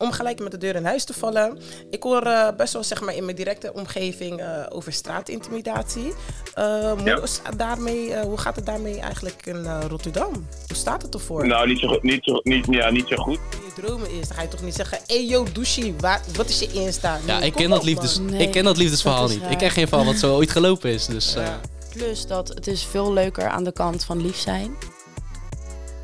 [0.00, 1.58] Om gelijk met de deur in huis te vallen.
[1.90, 6.12] Ik hoor uh, best wel zeg maar, in mijn directe omgeving uh, over straatintimidatie.
[6.58, 7.20] Uh, ja.
[7.56, 10.32] daarmee, hoe gaat het daarmee eigenlijk in Rotterdam?
[10.66, 11.46] Hoe staat het ervoor?
[11.46, 13.38] Nou, niet zo, niet zo, niet, ja, niet zo goed.
[13.50, 14.98] Je dromen is, dan ga je toch niet zeggen...
[15.06, 15.94] Hey yo, douchie,
[16.36, 17.18] wat is je Insta?
[17.26, 19.40] Nee, ja, ik ken, dat liefdes, nee, ik ken dat liefdesverhaal dat niet.
[19.40, 19.50] Raar.
[19.52, 21.06] Ik ken geen verhaal wat zo ooit gelopen is.
[21.06, 21.60] Dus, ja.
[21.92, 24.76] Plus dat het is veel leuker aan de kant van lief zijn.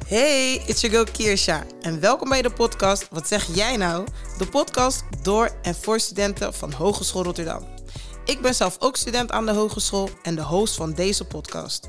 [0.05, 4.07] Hey, it's your girl Kirsha en welkom bij de podcast Wat zeg jij nou?
[4.39, 7.65] De podcast door en voor studenten van Hogeschool Rotterdam.
[8.25, 11.89] Ik ben zelf ook student aan de hogeschool en de host van deze podcast.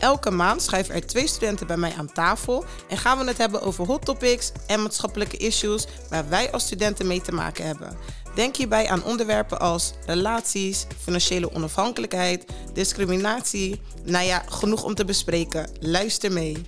[0.00, 3.62] Elke maand schrijven er twee studenten bij mij aan tafel en gaan we het hebben
[3.62, 7.96] over hot topics en maatschappelijke issues waar wij als studenten mee te maken hebben.
[8.34, 13.80] Denk hierbij aan onderwerpen als relaties, financiële onafhankelijkheid, discriminatie.
[14.04, 15.70] Nou ja, genoeg om te bespreken.
[15.80, 16.62] Luister mee.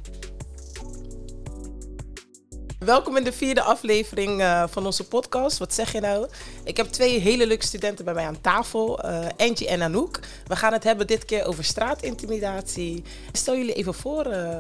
[2.79, 5.59] Welkom in de vierde aflevering uh, van onze podcast.
[5.59, 6.29] Wat zeg je nou?
[6.65, 10.21] Ik heb twee hele leuke studenten bij mij aan tafel, uh, Angie en Anouk.
[10.47, 13.05] We gaan het hebben dit keer over straatintimidatie.
[13.33, 14.57] Stel jullie even voor, uh,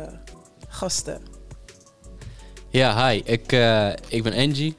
[0.69, 1.23] gasten.
[2.69, 3.21] Ja, hi.
[3.25, 3.53] Ik,
[4.09, 4.77] ik ben Angie,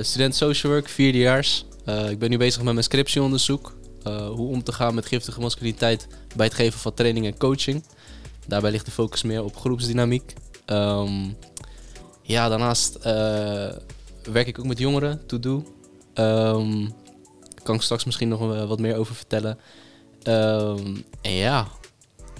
[0.00, 1.66] student social work, vierdejaars.
[2.08, 3.76] ik ben nu bezig met mijn scriptieonderzoek.
[4.04, 6.06] hoe om te gaan met giftige masculiniteit
[6.36, 7.84] bij het geven van training en coaching.
[8.46, 10.32] Daarbij ligt de focus meer op groepsdynamiek.
[10.66, 11.36] Um,
[12.30, 13.02] ja, daarnaast uh,
[14.22, 15.64] werk ik ook met jongeren, to do.
[16.14, 16.92] Um,
[17.62, 19.58] kan ik straks misschien nog wat meer over vertellen.
[20.22, 21.66] Um, en ja,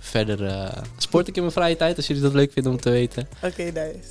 [0.00, 2.91] verder uh, sport ik in mijn vrije tijd, als jullie dat leuk vinden om te
[2.91, 3.28] weten.
[3.42, 4.08] Oké, okay, nice.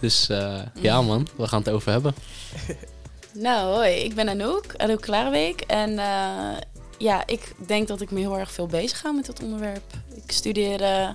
[0.00, 2.14] Dus uh, ja man, we gaan het over hebben.
[3.32, 5.60] nou, hoi, ik ben Anouk, Anouk Klaarweek.
[5.60, 5.90] En
[6.98, 9.92] ja, ik denk dat ik me heel erg veel bezig ga met dat onderwerp.
[10.14, 11.10] Ik studeer uh,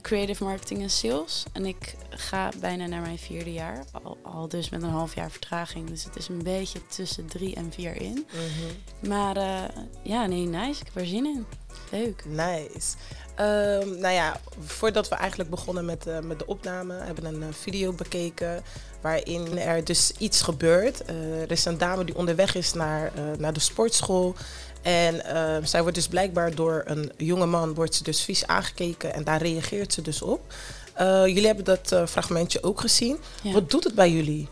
[0.00, 1.44] creative marketing en sales.
[1.52, 3.84] En ik ga bijna naar mijn vierde jaar.
[4.02, 5.88] Al, al, dus met een half jaar vertraging.
[5.88, 8.26] Dus het is een beetje tussen drie en vier in.
[8.30, 9.08] Mhm.
[9.08, 9.62] Maar uh,
[10.02, 10.80] ja, nee, nice.
[10.80, 11.46] Ik heb er zin in.
[11.90, 12.24] Leuk.
[12.26, 12.96] Nice.
[13.40, 17.54] Um, nou ja, voordat we eigenlijk begonnen met, uh, met de opname, hebben we een
[17.54, 18.62] video bekeken
[19.00, 21.08] waarin er dus iets gebeurt.
[21.08, 24.34] er is een dame die onderweg is naar, naar de sportschool.
[24.82, 29.14] En uh, zij wordt dus blijkbaar door een jonge man wordt ze dus vies aangekeken
[29.14, 30.54] en daar reageert ze dus op.
[31.00, 33.16] Uh, jullie hebben dat uh, fragmentje ook gezien.
[33.52, 34.48] Wat doet het bij jullie?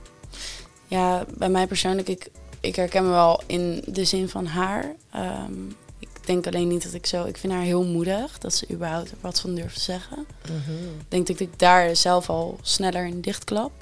[0.86, 2.30] Ja, bij mij persoonlijk, ik,
[2.60, 4.94] ik herken me wel in de zin van haar.
[5.16, 7.24] Um, ik denk alleen niet dat ik zo.
[7.24, 10.26] Ik vind haar heel moedig dat ze überhaupt wat van durft te zeggen.
[10.46, 11.00] -hmm.
[11.00, 13.72] Ik denk dat ik daar zelf al sneller in dichtklap.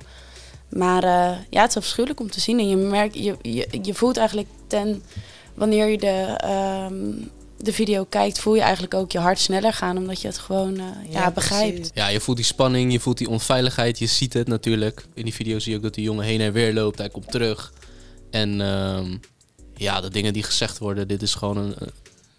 [0.68, 1.02] Maar
[1.50, 2.58] ja, het is afschuwelijk om te zien.
[2.58, 5.02] En je merkt, je, je, je voelt eigenlijk ten
[5.54, 7.12] wanneer je de, ehm,
[7.58, 10.74] de video kijkt, voel je eigenlijk ook je hart sneller gaan, omdat je het gewoon
[10.74, 11.90] uh, ja, ja, begrijpt.
[11.94, 15.04] Ja, je voelt die spanning, je voelt die onveiligheid, je ziet het natuurlijk.
[15.14, 17.30] In die video zie je ook dat die jongen heen en weer loopt, hij komt
[17.30, 17.72] terug.
[18.30, 19.00] En uh,
[19.74, 21.74] ja, de dingen die gezegd worden, dit is gewoon een,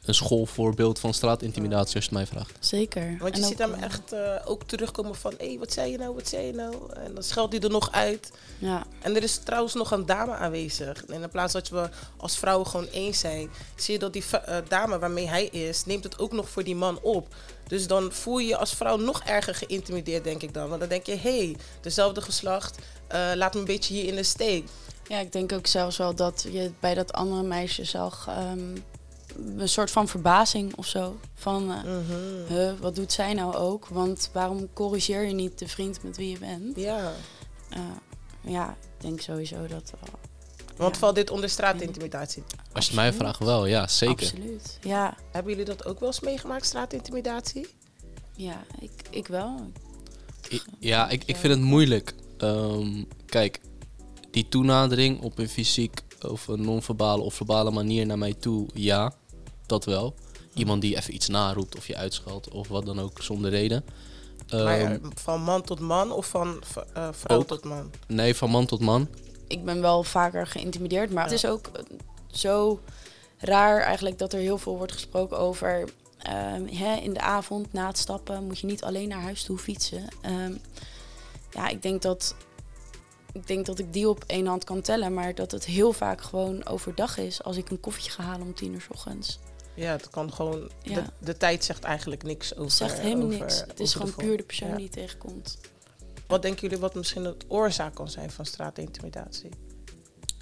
[0.09, 2.51] een schoolvoorbeeld van straatintimidatie, als je het mij vraagt.
[2.59, 3.17] Zeker.
[3.19, 6.13] Want je ziet hem echt uh, ook terugkomen van, hé, hey, wat zei je nou,
[6.15, 6.75] wat zei je nou?
[6.93, 8.31] En dan scheldt hij er nog uit.
[8.57, 8.85] Ja.
[9.01, 11.05] En er is trouwens nog een dame aanwezig.
[11.05, 14.57] En in plaats dat we als vrouwen gewoon eens zijn, zie je dat die uh,
[14.67, 17.35] dame waarmee hij is, neemt het ook nog voor die man op.
[17.67, 20.67] Dus dan voel je je als vrouw nog erger geïntimideerd, denk ik dan.
[20.67, 22.77] Want dan denk je, hé, hey, dezelfde geslacht,
[23.11, 24.67] uh, laat me een beetje hier in de steek.
[25.07, 28.29] Ja, ik denk ook zelfs wel dat je bij dat andere meisje zag...
[28.51, 28.83] Um,
[29.57, 31.19] een soort van verbazing of zo.
[31.33, 31.71] Van,
[32.51, 33.87] uh, wat doet zij nou ook?
[33.87, 36.75] Want waarom corrigeer je niet de vriend met wie je bent?
[36.75, 37.13] Ja.
[37.77, 37.79] Uh,
[38.41, 39.91] ja, ik denk sowieso dat...
[39.95, 40.01] Uh,
[40.77, 40.99] Want ja.
[40.99, 42.43] valt dit onder straatintimidatie?
[42.73, 44.27] Als je mij vraagt wel, ja, zeker.
[44.27, 45.17] Absoluut, ja.
[45.31, 47.67] Hebben jullie dat ook wel eens meegemaakt, straatintimidatie?
[48.35, 49.71] Ja, ik, ik wel.
[50.51, 52.13] I ja, ik, ik vind het moeilijk.
[52.37, 53.59] Um, kijk,
[54.31, 59.13] die toenadering op een fysiek of een non-verbale of verbale manier naar mij toe, ja
[59.65, 60.13] dat wel.
[60.53, 63.85] Iemand die even iets naroept of je uitschalt of wat dan ook zonder reden.
[64.51, 66.63] Maar um, van man tot man of van
[66.97, 67.91] uh, vrouw ook, tot man?
[68.07, 69.07] Nee, van man tot man.
[69.47, 71.29] Ik ben wel vaker geïntimideerd, maar ja.
[71.29, 71.71] het is ook
[72.31, 72.79] zo
[73.37, 75.89] raar eigenlijk dat er heel veel wordt gesproken over...
[76.53, 79.57] Um, hè, in de avond na het stappen moet je niet alleen naar huis toe
[79.57, 80.07] fietsen.
[80.25, 80.61] Um,
[81.51, 82.35] ja, ik denk dat
[83.31, 86.21] ik denk dat ik die op één hand kan tellen, maar dat het heel vaak
[86.21, 89.39] gewoon overdag is als ik een koffietje ga halen om tien uur s ochtends.
[89.73, 90.69] Ja, het kan gewoon.
[90.81, 90.95] Ja.
[90.95, 92.63] De, de, tijd zegt eigenlijk niks over.
[92.63, 93.59] Het zegt helemaal niks.
[93.67, 94.75] Het is gewoon puur de persoon ja.
[94.75, 95.57] die tegenkomt.
[96.27, 99.49] Wat denken jullie wat misschien de oorzaak kan zijn van straatintimidatie?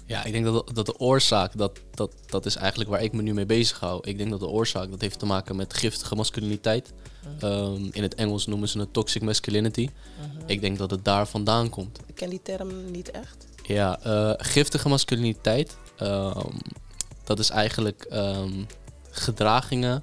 [0.06, 3.22] Ja, ik denk dat, dat de oorzaak, dat, dat, dat is eigenlijk waar ik me
[3.22, 4.00] nu mee bezig hou.
[4.08, 6.92] Ik denk dat de oorzaak, dat heeft te maken met giftige masculiniteit.
[7.42, 9.88] Um, in het Engels noemen ze het toxic masculinity.
[9.88, 10.42] -huh.
[10.46, 11.98] Ik denk dat het daar vandaan komt.
[12.06, 13.46] Ik ken die term niet echt.
[13.62, 15.76] Ja, eh, giftige masculiniteit.
[15.96, 16.52] ehm,
[17.24, 18.62] dat is eigenlijk ehm,
[19.10, 20.02] gedragingen,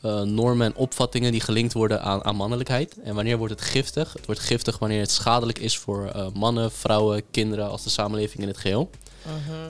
[0.00, 2.96] eh, normen en opvattingen die gelinkt worden aan, aan mannelijkheid.
[3.02, 4.12] En wanneer wordt het giftig?
[4.12, 8.42] Het wordt giftig wanneer het schadelijk is voor eh, mannen, vrouwen, kinderen als de samenleving
[8.42, 8.90] in het geheel.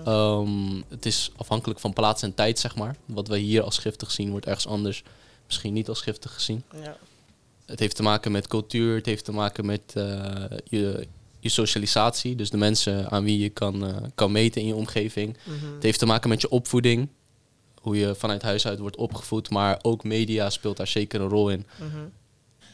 [0.04, 2.96] Ehm, het is afhankelijk van plaats en tijd, zeg maar.
[3.06, 5.02] Wat we hier als giftig zien, wordt ergens anders
[5.48, 6.62] misschien niet als giftig gezien.
[6.82, 6.96] Ja.
[7.66, 11.06] Het heeft te maken met cultuur, het heeft te maken met eh, je,
[11.40, 12.36] je socialisatie.
[12.36, 15.36] Dus de mensen aan wie je kan, eh, kan meten in je omgeving.
[15.44, 15.74] Mhm.
[15.74, 17.08] Het heeft te maken met je opvoeding.
[17.80, 19.50] Hoe je vanuit huis uit wordt opgevoed.
[19.50, 21.66] Maar ook media speelt daar zeker een rol in.
[21.76, 22.06] Mhm.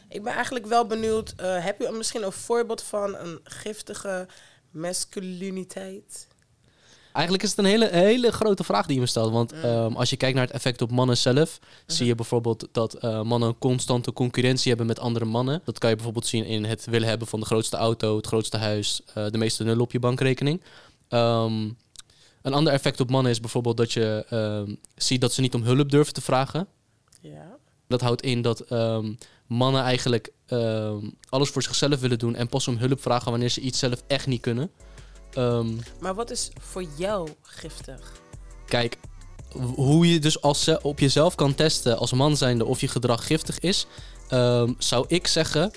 [0.09, 4.27] Ik ben eigenlijk wel benieuwd, eh, heb u misschien een voorbeeld van een giftige
[4.71, 6.29] masculiniteit?
[7.15, 9.33] Eigenlijk is het een hele, hele grote vraag die je me stelt.
[9.33, 12.95] Want ehm, als je kijkt naar het effect op mannen zelf, zie je bijvoorbeeld dat
[12.95, 15.63] eh, mannen een constante concurrentie hebben met andere mannen.
[15.65, 18.57] Dat kan je bijvoorbeeld zien in het willen hebben van de grootste auto, het grootste
[18.57, 20.63] huis, eh, de meeste nullen op je bankrekening.
[21.09, 21.69] Ehm,
[22.43, 25.63] een ander effect op mannen is bijvoorbeeld dat je ehm, ziet dat ze niet om
[25.63, 26.67] hulp durven te vragen.
[27.21, 27.57] Ja.
[27.89, 28.65] Dat houdt in dat
[29.47, 30.33] mannen eigenlijk
[31.29, 34.27] alles voor zichzelf willen doen en pas om hulp vragen wanneer ze iets zelf echt
[34.27, 34.71] niet kunnen.
[35.35, 35.69] Ehm,
[36.01, 38.13] Maar wat is voor jou giftig?
[38.67, 38.99] Kijk,
[39.75, 43.59] hoe je dus als op jezelf kan testen als man zijnde of je gedrag giftig
[43.59, 43.87] is,
[44.29, 45.71] ehm, zou ik zeggen,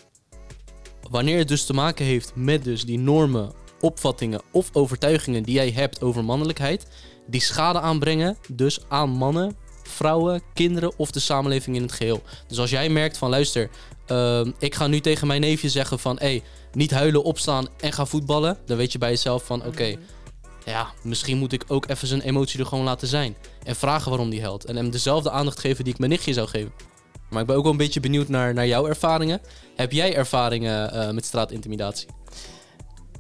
[1.10, 3.52] wanneer het dus te maken heeft met dus die normen,
[3.82, 6.88] opvattingen of overtuigingen die jij hebt over mannelijkheid,
[7.28, 12.22] die schade aanbrengen dus aan mannen, vrouwen, kinderen of de samenleving in het geheel.
[12.48, 13.70] Dus als jij merkt van luister,
[14.06, 16.44] ehm, ik ga nu tegen mijn neefje zeggen van hé, hey,
[16.78, 19.96] niet huilen, opstaan en ga voetballen, dan weet je bij jezelf van oké,
[20.66, 23.36] ja, misschien moet ik ook even zijn emotie er gewoon laten zijn.
[23.64, 24.66] En vragen waarom die helpt.
[24.66, 26.72] En hem dezelfde aandacht geven die ik mijn nichtje zou geven.
[27.30, 29.42] Maar ik ben ook wel een beetje benieuwd naar, naar jouw ervaringen.
[29.76, 32.08] Heb jij ervaringen eh, met straatintimidatie?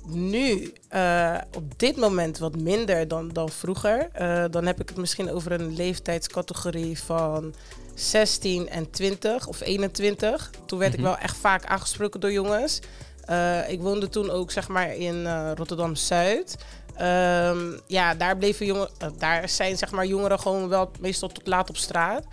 [0.10, 4.10] Nu, eh, op dit moment wat minder dan, dan vroeger.
[4.12, 7.54] Eh, dan heb ik het misschien over een leeftijdscategorie van
[7.96, 10.50] 16 en 20 of 21.
[10.66, 11.00] Toen werd Mhm.
[11.02, 12.80] ik wel echt vaak aangesproken door jongens.
[13.28, 16.56] Eh, ik woonde toen ook zeg maar in eh, Rotterdam-Zuid.
[16.96, 21.48] Ehm, ja, daar, bleven jongen, eh, daar zijn zeg maar jongeren gewoon wel meestal tot
[21.48, 22.24] laat op straat.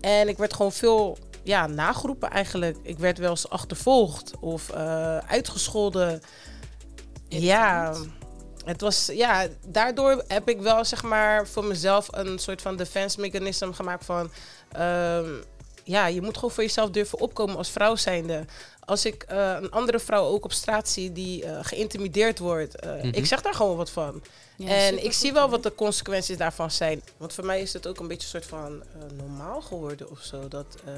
[0.00, 2.76] En ik werd gewoon veel ja, nageroepen eigenlijk.
[2.82, 4.70] Ik werd wel eens achtervolgd of
[5.26, 6.22] uitgescholden.
[7.28, 7.94] Ja,
[8.64, 13.20] het was, ja, daardoor heb ik wel zeg maar voor mezelf een soort van defense
[13.20, 14.30] mechanism gemaakt van,
[14.72, 15.30] ehm,
[15.84, 18.44] ja, je moet gewoon voor jezelf durven opkomen als vrouw zijnde.
[18.88, 22.90] Als ik eh, een andere vrouw ook op straat zie die eh, geïntimideerd wordt, eh,
[22.94, 23.06] Mhm.
[23.06, 24.22] ik zeg daar gewoon wat van.
[24.56, 27.02] Ja, en ik zie wel wat de consequenties daarvan zijn.
[27.16, 30.20] Want voor mij is het ook een beetje een soort van eh, normaal geworden of
[30.20, 30.92] zo, dat eh,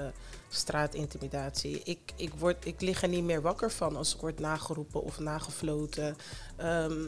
[0.48, 1.81] straatintimidatie.
[1.84, 5.19] Ik, ik, word, ik lig er niet meer wakker van als ik word nageroepen of
[5.19, 6.16] nagefloten.
[6.56, 6.98] Ehm,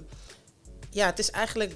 [0.90, 1.75] ja, het is eigenlijk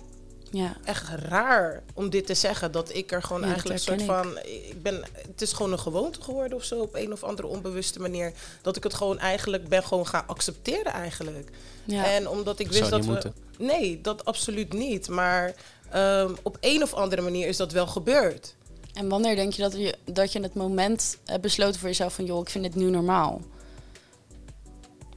[0.51, 2.73] Ja, echt raar om dit te zeggen.
[2.73, 4.39] Dat ik er gewoon Ja, eigenlijk een soort van...
[4.39, 8.01] Ik ben, het is gewoon een gewoonte geworden of zo op een of andere onbewuste
[8.01, 8.33] manier.
[8.63, 11.51] Dat ik het gewoon eigenlijk ben gewoon gaan accepteren eigenlijk.
[11.85, 12.05] ja.
[12.05, 13.31] En omdat ik Dat wist zou dat niet we...
[13.31, 13.43] moeten.
[13.67, 15.09] Nee, dat absoluut niet.
[15.09, 15.55] Maar
[15.91, 18.55] ehm, op een of andere manier is dat wel gebeurd.
[18.95, 22.25] En wanneer denk je dat je, dat je het moment hebt besloten voor jezelf van...
[22.25, 23.41] joh, ik vind dit nu normaal?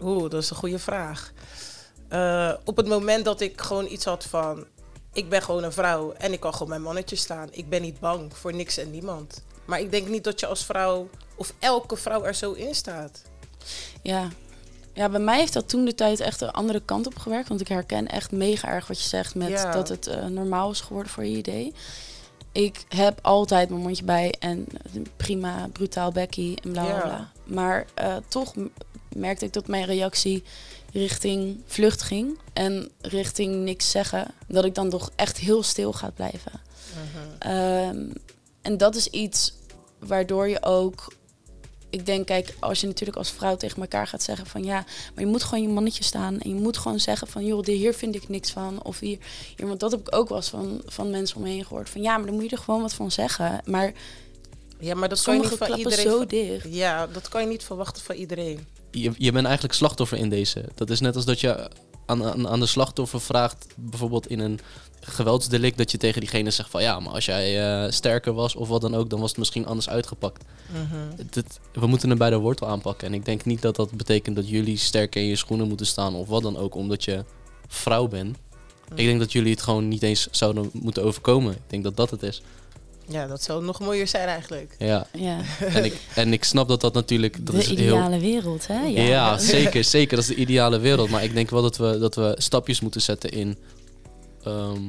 [0.01, 1.31] Oeh, dat is een goede vraag.
[2.07, 4.65] Eh, op het moment dat ik gewoon iets had van...
[5.13, 7.48] Ik ben gewoon een vrouw en ik kan gewoon mijn mannetje staan.
[7.51, 9.43] Ik ben niet bang voor niks en niemand.
[9.65, 11.10] Maar ik denk niet dat je als vrouw...
[11.36, 13.22] Of elke vrouw er zo in staat.
[14.01, 14.27] Ja.
[14.93, 17.48] ja, bij mij heeft dat toen de tijd echt een andere kant op gewerkt.
[17.48, 19.72] Want ik herken echt mega erg wat je zegt met Ja.
[19.72, 21.74] dat het eh, normaal is geworden voor je idee.
[22.51, 27.01] Ik heb altijd mijn mondje bij en eh, prima, brutaal Becky en bla bla Ja.
[27.01, 27.31] bla.
[27.43, 28.53] Maar eh, toch
[29.15, 30.43] merkte ik dat mijn reactie
[30.93, 32.38] richting vlucht ging.
[32.53, 34.27] En richting niks zeggen.
[34.48, 36.51] Dat ik dan toch echt heel stil ga blijven.
[37.39, 38.05] Ehm,
[38.62, 39.53] en dat is iets
[40.00, 41.13] waardoor je ook.
[41.89, 45.24] Ik denk, kijk, als je natuurlijk als vrouw tegen elkaar gaat zeggen van ja, maar
[45.24, 46.39] je moet gewoon je mannetje staan.
[46.39, 48.84] En je moet gewoon zeggen van joh, dit- hier vind ik niks van.
[48.84, 49.17] Of hier,
[49.58, 51.89] hier want dat heb ik ook wel eens van, van mensen om me heen gehoord.
[51.89, 53.62] Van ja, maar dan moet je er gewoon wat van zeggen.
[53.65, 53.93] Maar
[54.79, 56.05] Ja, maar dat kan je niet van iedereen...
[56.05, 56.65] zo dicht.
[56.69, 58.67] Ja, dat kan je niet verwachten van iedereen.
[58.91, 60.65] Je, je bent eigenlijk slachtoffer in deze.
[60.75, 61.69] Dat is net als dat je
[62.05, 64.60] aan, aan, aan de slachtoffer vraagt, bijvoorbeeld in een
[65.01, 68.67] geweldsdelict, dat je tegen diegene zegt van ja, maar als jij eh, sterker was of
[68.67, 70.43] wat dan ook, dan was het misschien anders uitgepakt.
[71.31, 73.08] Het- we moeten hem bij de wortel aanpakken.
[73.08, 76.15] En ik denk niet dat dat betekent dat jullie sterker in je schoenen moeten staan
[76.15, 77.24] of wat dan ook, omdat je
[77.67, 78.38] vrouw bent.
[78.96, 81.53] Ik denk dat jullie het gewoon niet eens zouden moeten overkomen.
[81.53, 82.41] Ik denk dat dat het is.
[83.10, 84.75] Ja, dat zou nog mooier zijn eigenlijk.
[84.78, 85.39] Ja, Ja.
[85.60, 87.46] en ik, en ik snap dat dat natuurlijk...
[87.46, 88.82] Dat de is heel, ideale wereld, hè?
[88.86, 90.16] Ja, zeker, zeker.
[90.16, 91.10] Dat is de ideale wereld.
[91.10, 93.58] Maar ik denk wel dat we, dat we stapjes moeten zetten in
[94.44, 94.82] ehm,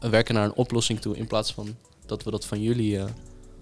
[0.00, 1.16] werken naar een oplossing toe.
[1.16, 3.04] In plaats van dat we dat van jullie eh,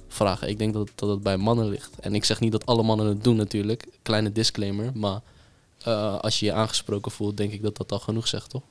[0.09, 0.49] vragen.
[0.49, 1.91] Ik denk dat, het- dat het bij mannen ligt.
[2.01, 3.87] En ik zeg niet dat alle mannen het doen natuurlijk.
[4.03, 4.91] Kleine disclaimer.
[4.95, 5.21] Maar
[5.83, 8.63] eh, als je je aangesproken voelt, denk ik dat dat al genoeg zegt, toch?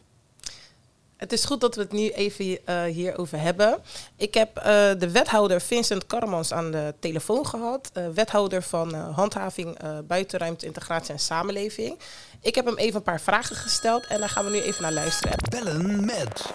[1.18, 3.80] Het is goed dat we het nu even eh, hierover hebben.
[4.16, 4.64] Ik heb eh,
[4.98, 7.90] de wethouder Vincent Karmans aan de telefoon gehad.
[7.94, 12.00] eh, wethouder van handhaving buitenruimte, integratie en samenleving.
[12.42, 14.94] Ik heb hem even een paar vragen gesteld en daar gaan we nu even naar
[14.94, 15.38] luisteren.
[15.50, 16.52] Bellen met.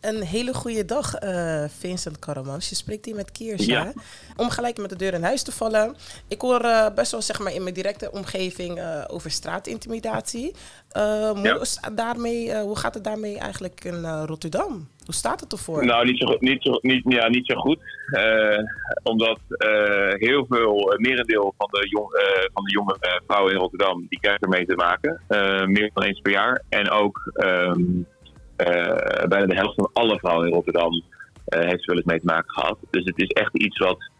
[0.00, 2.68] Een hele goede dag, eh, Vincent Karmans.
[2.68, 3.82] Je spreekt hier met Kiersja.
[3.84, 3.92] Ja.
[4.36, 5.96] Om gelijk met de deur in huis te vallen.
[6.28, 10.54] Ik hoor eh, best wel zeg maar, in mijn directe omgeving eh, over straatintimidatie.
[10.92, 11.34] Ja.
[11.94, 14.88] daarmee, hoe gaat het daarmee eigenlijk in Rotterdam?
[15.04, 15.84] Hoe staat het ervoor?
[15.84, 17.78] Nou, niet zo, goed- niet zo, niet, ja, niet zo goed.
[19.02, 19.38] Omdat
[20.18, 22.08] heel veel, merendeel van de, jong,
[22.52, 25.20] van de jonge vrouwen in Rotterdam, die krijgen ermee te maken.
[25.70, 26.62] Meer dan eens per jaar.
[26.68, 28.19] En ook ehm, eh,
[29.28, 31.02] bijna de helft van alle vrouwen in Rotterdam
[31.44, 32.78] eh, heeft wel eens mee te maken gehad.
[32.90, 34.10] Dus het is echt iets wat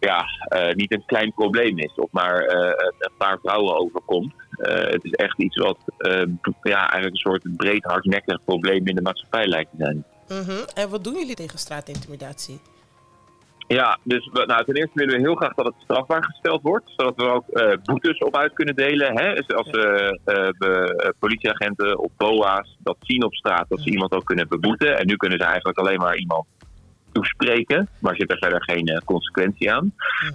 [0.00, 4.34] ja, eh, niet een klein probleem is, of maar eh, een paar vrouwen overkomt.
[4.50, 6.22] Eh, het is echt iets wat eh,
[6.62, 10.04] ja, eigenlijk een soort breed hardnekkig probleem in de maatschappij lijkt te zijn.
[10.28, 10.64] Mhm.
[10.74, 12.60] En wat doen jullie tegen straatintimidatie?
[13.68, 16.92] Ja, dus nou, ten eerste willen we heel graag dat het strafbaar gesteld wordt.
[16.96, 19.18] Zodat we ook eh, boetes op uit kunnen delen.
[19.18, 19.34] Hè?
[19.34, 24.12] Dus als eh, eh, we, politieagenten of BOA's dat zien op straat, dat ze iemand
[24.12, 24.98] ook kunnen beboeten.
[24.98, 26.46] En nu kunnen ze eigenlijk alleen maar iemand
[27.12, 27.88] toespreken.
[28.00, 29.92] Maar zit er verder geen consequentie aan.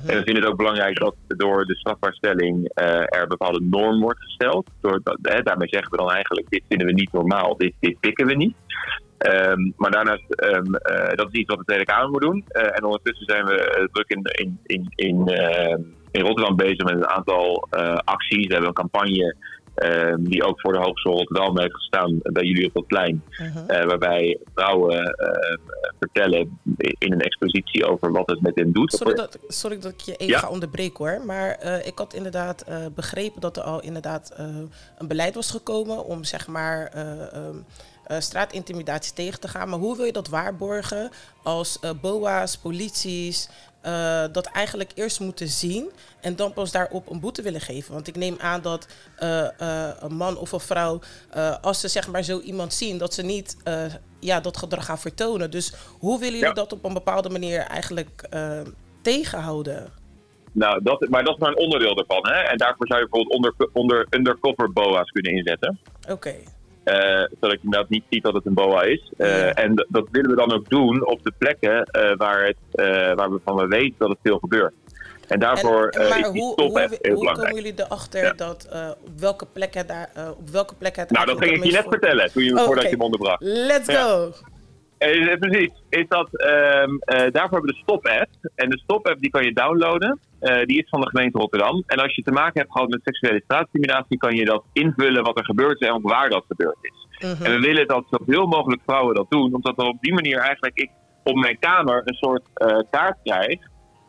[0.08, 4.24] En we vinden het ook belangrijk dat door de strafbaarstelling er een bepaalde norm wordt
[4.24, 4.70] gesteld.
[4.82, 8.00] Door, dat- hè, daarmee zeggen we dan eigenlijk, dit vinden we niet normaal, dit, dit
[8.00, 8.56] pikken we niet.
[9.22, 12.44] Ehm, maar daarnaast, ehm, eh, dat is iets wat de Tweede Kamer moet doen.
[12.48, 16.84] Eh, en ondertussen zijn we eh, druk in, in, in, in, ehm, in Rotterdam bezig
[16.84, 17.68] met een aantal
[18.04, 18.48] acties.
[18.48, 19.36] We hebben een campagne
[20.20, 23.24] die ook voor de Hogeschool Rotterdam heeft gestaan bij jullie op het plein.
[23.68, 25.16] Eh, waarbij vrouwen
[26.00, 28.94] vertellen in een expositie over wat het met hen doet.
[28.94, 30.40] Sorry dat, sorry dat ik je even Ja.
[30.40, 31.26] ga onderbreken hoor.
[31.26, 34.34] Maar ik had inderdaad begrepen dat er al inderdaad
[34.98, 36.92] een beleid was gekomen om zeg maar
[38.12, 39.70] eh, straatintimidatie tegen te gaan.
[39.70, 41.12] Maar hoe wil je dat waarborgen
[41.44, 43.50] als eh, BOA's, polities
[43.82, 45.90] eh, dat eigenlijk eerst moeten zien
[46.22, 47.94] en dan pas daarop een boete willen geven?
[47.94, 48.88] Want ik neem aan dat
[50.00, 51.00] een man of een vrouw,
[51.62, 53.58] als ze zeg maar zo iemand zien, dat ze niet
[54.20, 55.52] ja, dat gedrag gaan vertonen.
[55.52, 56.54] Dus hoe willen jullie Ja.
[56.54, 58.30] dat op een bepaalde manier eigenlijk
[59.02, 59.92] tegenhouden?
[60.52, 62.28] Nou, dat, maar dat is maar een onderdeel ervan.
[62.28, 62.40] Hè?
[62.40, 65.80] En daarvoor zou je bijvoorbeeld onder, onder undercover BOA's kunnen inzetten.
[66.10, 66.36] Oké.
[66.84, 69.12] Zodat je inderdaad niet ziet dat het een BOA is.
[69.18, 69.60] Eh.
[69.60, 73.32] En dat willen we dan ook doen op de plekken eh, waar, het, eh, waar
[73.32, 74.74] we van we weten dat het veel gebeurt.
[75.28, 77.36] En daarvoor En- eh, is die hoe, hoe, echt hoe, belangrijk.
[77.50, 78.34] komen jullie erachter Ja.
[78.34, 81.56] dat eh, op welke plek het daar, eh, op welke plek het Nou, dat ging
[81.56, 83.38] ik je net vertellen toen je, Oh, voordat je hem onderbrak.
[83.38, 84.02] voor- Let's Ja.
[84.04, 84.32] go.
[84.98, 85.70] Eh, precies.
[85.90, 88.28] Is dat, ehm, eh, daarvoor hebben we de Stop-app.
[88.56, 90.20] En de Stop-app die kan je downloaden.
[90.42, 91.84] Eh, die is van de gemeente Rotterdam.
[91.86, 95.38] En als je te maken hebt gehad met seksuele straatintimidatie, kan je dat invullen wat
[95.38, 97.08] er gebeurd is en ook waar dat gebeurd is.
[97.20, 97.46] Mhm.
[97.46, 100.78] En we willen dat zoveel mogelijk vrouwen dat doen, omdat er op die manier eigenlijk
[100.78, 100.90] ik
[101.24, 103.60] op mijn kamer een soort eh, kaart krijg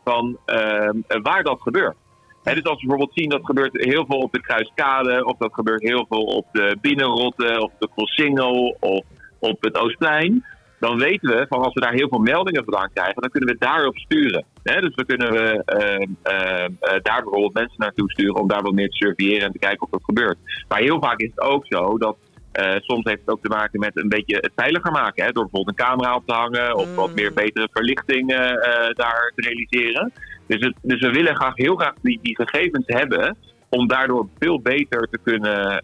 [0.03, 1.95] van ehm, eh, waar dat gebeurt.
[2.43, 5.53] Hè, dus als we bijvoorbeeld zien dat gebeurt heel veel op de Kruiskade, of dat
[5.53, 9.05] gebeurt heel veel op de Binnenrotte, of de Crossingel, of
[9.39, 10.45] op het Oostplein,
[10.83, 13.65] dan weten we van als we daar heel veel meldingen vandaan krijgen, dan kunnen we
[13.65, 14.45] daarop sturen.
[14.63, 18.89] Dus we kunnen we, ehm, eh, daar bijvoorbeeld mensen naartoe sturen om daar wat meer
[18.89, 20.37] te surveilleren en te kijken of dat gebeurt.
[20.67, 22.17] Maar heel vaak is het ook zo dat
[22.51, 25.25] eh, soms heeft het ook te maken met een beetje het veiliger maken.
[25.25, 25.31] Hè?
[25.31, 26.95] Door bijvoorbeeld een camera op te hangen of Mm.
[26.95, 28.37] wat meer betere verlichting eh,
[28.93, 30.11] daar te realiseren.
[30.47, 33.37] Dus, het, dus we willen graag, heel graag die, die gegevens hebben
[33.69, 35.83] om daardoor veel beter te kunnen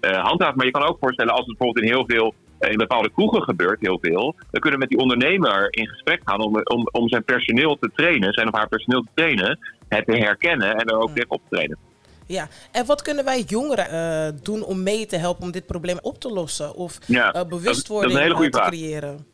[0.00, 0.56] handhaven.
[0.56, 3.80] Maar je kan ook voorstellen als het bijvoorbeeld in heel veel in bepaalde kroegen gebeurt
[3.80, 7.24] heel veel, dan kunnen we met die ondernemer in gesprek gaan om, om, om zijn
[7.24, 11.08] personeel te trainen, zijn of haar personeel te trainen, het te herkennen en er ook
[11.08, 11.14] Mm.
[11.14, 11.78] tegen op te trainen.
[12.26, 15.98] Ja, en wat kunnen wij jongeren eh, doen om mee te helpen om dit probleem
[16.02, 16.74] op te lossen?
[16.74, 18.68] Of Ja, is- bewustwording te vraag.
[18.68, 19.26] creëren?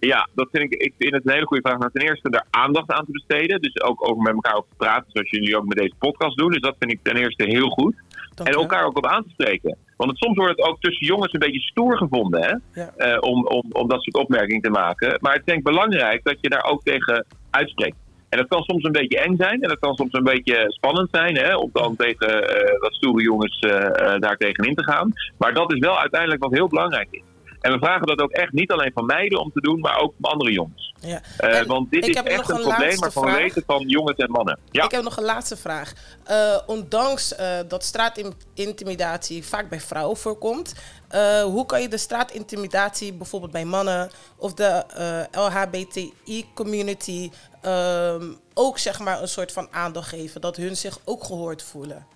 [0.00, 1.78] Ja, dat vind ik, ik vind het een hele goede vraag.
[1.78, 3.60] Nou, ten eerste er aandacht aan te besteden.
[3.60, 6.50] Dus ook over met elkaar over te praten, zoals jullie ook met deze podcast doen.
[6.50, 7.94] Dus dat vind ik ten eerste heel goed.
[8.34, 9.76] Dank en elkaar ook op aan te spreken.
[9.96, 12.80] Want het, soms wordt het ook tussen jongens een beetje stoer gevonden, hè?
[12.80, 12.90] Ja.
[12.96, 15.18] Eh, om, om, om dat soort opmerkingen te maken.
[15.20, 17.96] Maar het is denk ik belangrijk dat je daar ook tegen uitspreekt.
[18.28, 21.08] En dat kan soms een beetje eng zijn en dat kan soms een beetje spannend
[21.12, 25.12] zijn, hè, om dan tegen eh, wat stoere jongens eh, daar tegenin te gaan.
[25.38, 27.22] Maar dat is wel uiteindelijk wat heel belangrijk is.
[27.62, 30.14] En we vragen dat ook echt niet alleen van meiden om te doen, maar ook
[30.20, 30.94] van andere jongens.
[31.00, 31.20] Ja.
[31.36, 34.58] Eh, want dit is echt een een probleem waarvan we weten van jongens en mannen.
[34.70, 34.84] Ja.
[34.84, 35.92] Ik heb nog een laatste vraag.
[36.24, 40.74] Eh, ondanks eh, dat straatintimidatie vaak bij vrouwen voorkomt,
[41.44, 44.84] hoe kan je de straatintimidatie bijvoorbeeld bij mannen of de
[45.30, 51.62] LHBTI-community ehm, ook zeg maar een soort van aandacht geven, dat hun zich ook gehoord
[51.62, 52.06] voelen?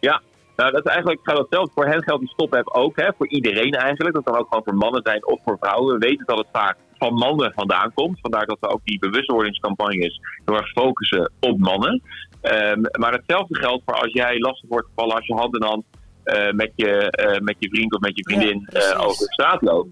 [0.00, 0.22] Ja,
[0.56, 1.72] nou, dat is eigenlijk gaat hetzelfde.
[1.74, 4.14] Voor hen geldt die stopheb ook, hè, voor iedereen eigenlijk.
[4.14, 5.92] Dat kan ook gewoon voor mannen zijn of voor vrouwen.
[5.92, 8.20] We weten dat het vaak van mannen vandaan komt.
[8.20, 12.02] Vandaar dat we ook die bewustwordingscampagnes heel erg focussen op mannen.
[12.40, 15.84] Ehm, maar hetzelfde geldt voor als jij lastig wordt gevallen als je hand in hand
[16.24, 19.32] eh, met, je, eh, met je vriend of met je vriendin Ja, eh, over de
[19.32, 19.90] straat loopt.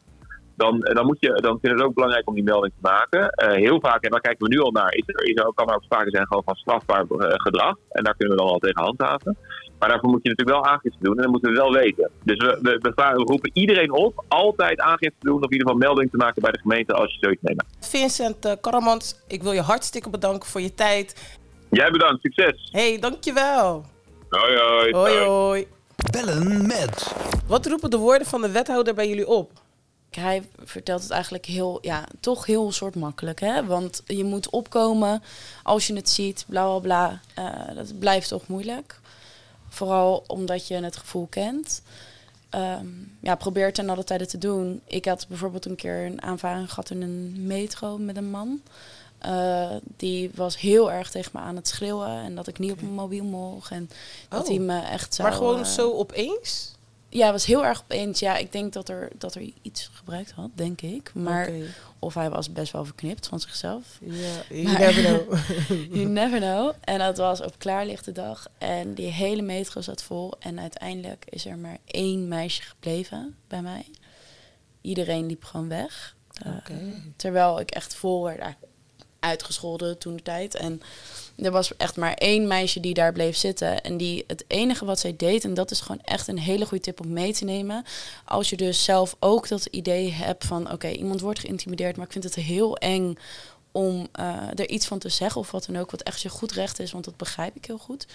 [0.56, 2.88] Dan, eh, dan, moet je, dan vinden we het ook belangrijk om die melding te
[2.88, 3.30] maken.
[3.30, 5.68] Eh, heel vaak, en daar kijken we nu al naar, is er, is er, kan
[5.68, 7.76] er ook sprake zijn gewoon van strafbaar eh, gedrag.
[7.88, 9.37] En daar kunnen we dan al tegen handhaven.
[9.78, 12.11] Maar daarvoor moet je natuurlijk wel aangifte doen en dat moeten we wel weten.
[12.25, 15.82] Dus we, we, we roepen iedereen op altijd aangifte te doen of in ieder geval
[15.87, 17.64] melding te maken bij de gemeente als je zoiets neemt.
[17.80, 21.37] Vincent uh, Karamans, ik wil je hartstikke bedanken voor je tijd.
[21.71, 22.68] Jij bedankt, succes.
[22.73, 23.85] hey, dankjewel.
[24.28, 24.92] Hoi hoi.
[24.92, 25.66] Hoi hoi.
[26.11, 27.14] Bellen met.
[27.47, 29.50] Wat roepen de woorden van de wethouder bij jullie op?
[30.14, 33.64] Hij vertelt het eigenlijk heel, ja, toch heel soort makkelijk, hè?
[33.66, 35.23] Want je moet opkomen
[35.62, 37.21] als je het ziet, bla bla bla.
[37.35, 39.00] Eh, dat blijft toch moeilijk.
[39.69, 41.83] Vooral omdat je het gevoel kent.
[42.50, 42.87] Ehm,
[43.21, 44.81] ja, probeer ten alle tijde te doen.
[44.87, 48.61] Ik had bijvoorbeeld een keer een aanvaring gehad in een metro met een man.
[49.26, 52.81] Uh, die was heel erg tegen me aan het schreeuwen en dat ik niet op
[52.81, 53.71] mijn mobiel mocht.
[53.71, 53.90] En
[54.28, 54.49] dat Oh.
[54.49, 55.28] hij me echt zou...
[55.28, 56.75] Maar gewoon eh, zo opeens?
[57.14, 58.19] Ja, was heel erg opeens.
[58.21, 61.11] Ja, ik denk dat er, dat er iets gebruikt had, denk ik.
[61.14, 61.50] Maar
[61.99, 63.99] of hij was best wel verknipt van zichzelf.
[64.00, 65.38] Ja, you Maar- never know.
[65.97, 66.73] You never know.
[66.81, 68.47] En dat was op klaarlichte dag.
[68.59, 70.33] En die hele metro zat vol.
[70.38, 73.85] En uiteindelijk is er maar één meisje gebleven bij mij.
[74.81, 76.16] Iedereen liep gewoon weg.
[76.47, 76.78] Uh, Oké.
[77.16, 78.57] Terwijl ik echt vol werd uit-
[79.21, 80.54] uitgescholden toen de tijd.
[80.54, 80.81] En
[81.36, 83.82] er was echt maar één meisje die daar bleef zitten.
[83.82, 86.84] En die het enige wat zij deed, en dat is gewoon echt een hele goede
[86.84, 87.84] tip om mee te nemen.
[88.24, 92.12] Als je dus zelf ook dat idee hebt van oké, iemand wordt geïntimideerd, maar ik
[92.12, 93.16] vind het heel eng
[93.73, 96.52] om eh, er iets van te zeggen of wat dan ook, wat echt je goed
[96.52, 98.06] recht is, want dat begrijp ik heel goed.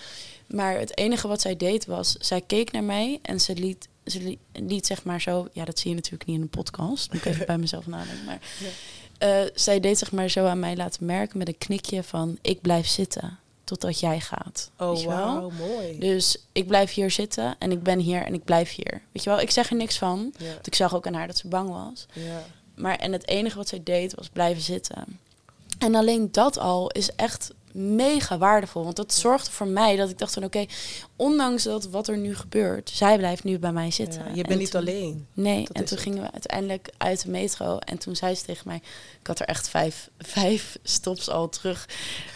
[0.47, 4.21] Maar het enige wat zij deed was, zij keek naar mij en ze liet, ze
[4.21, 7.25] liet, liet zeg maar zo, ja dat zie je natuurlijk niet in een podcast, moet
[7.25, 8.39] ik even bij mezelf nadenken, maar
[9.17, 12.61] eh, zij deed zeg maar zo aan mij laten merken met een knikje van ik
[12.61, 14.71] blijf zitten totdat jij gaat.
[14.77, 15.99] Oh, wauw, mooi.
[15.99, 19.01] Dus ik blijf hier zitten en ik ben hier en ik blijf hier.
[19.11, 20.33] Weet je wel, ik zeg er niks van.
[20.39, 22.05] Want ik zag ook aan haar dat ze bang was.
[22.13, 22.43] ja.
[22.75, 25.19] Maar en het enige wat zij deed was blijven zitten.
[25.79, 28.83] En alleen dat al is echt mega waardevol.
[28.83, 30.65] Want dat zorgde voor mij dat ik dacht van oké,
[31.15, 34.23] ondanks dat wat er nu gebeurt, zij blijft nu bij mij zitten.
[34.23, 35.27] Ja, je En bent niet toen- alleen.
[35.33, 36.05] Nee, Dat en toen het.
[36.05, 37.77] gingen we uiteindelijk uit de metro.
[37.77, 38.81] En toen zei ze tegen mij,
[39.21, 41.85] ik had er echt vijf, vijf stops al terug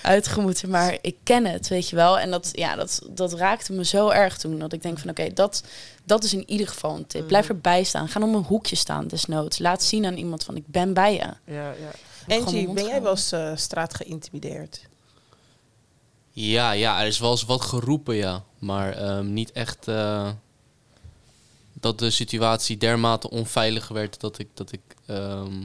[0.01, 0.69] uitgemoeten.
[0.69, 2.19] Maar ik ken het, weet je wel.
[2.19, 4.59] En dat, ja, dat, dat raakte me zo erg toen.
[4.59, 5.63] Dat ik denk van oké, dat,
[6.03, 7.27] dat is in ieder geval een tip.
[7.27, 7.53] Blijf Mhm.
[7.53, 8.07] erbij staan.
[8.07, 9.59] Ga om een hoekje staan, desnoods.
[9.59, 11.53] Laat zien aan iemand van ik ben bij je.
[11.53, 11.91] Ja, ja.
[12.35, 14.89] Angie, ben jij wel eens eh, straat geïntimideerd?
[16.31, 18.43] Ja, ja, er is wel eens wat geroepen, ja.
[18.59, 20.29] Maar ehm, niet echt eh,
[21.73, 25.63] dat de situatie dermate onveilig werd dat ik, dat ik ehm,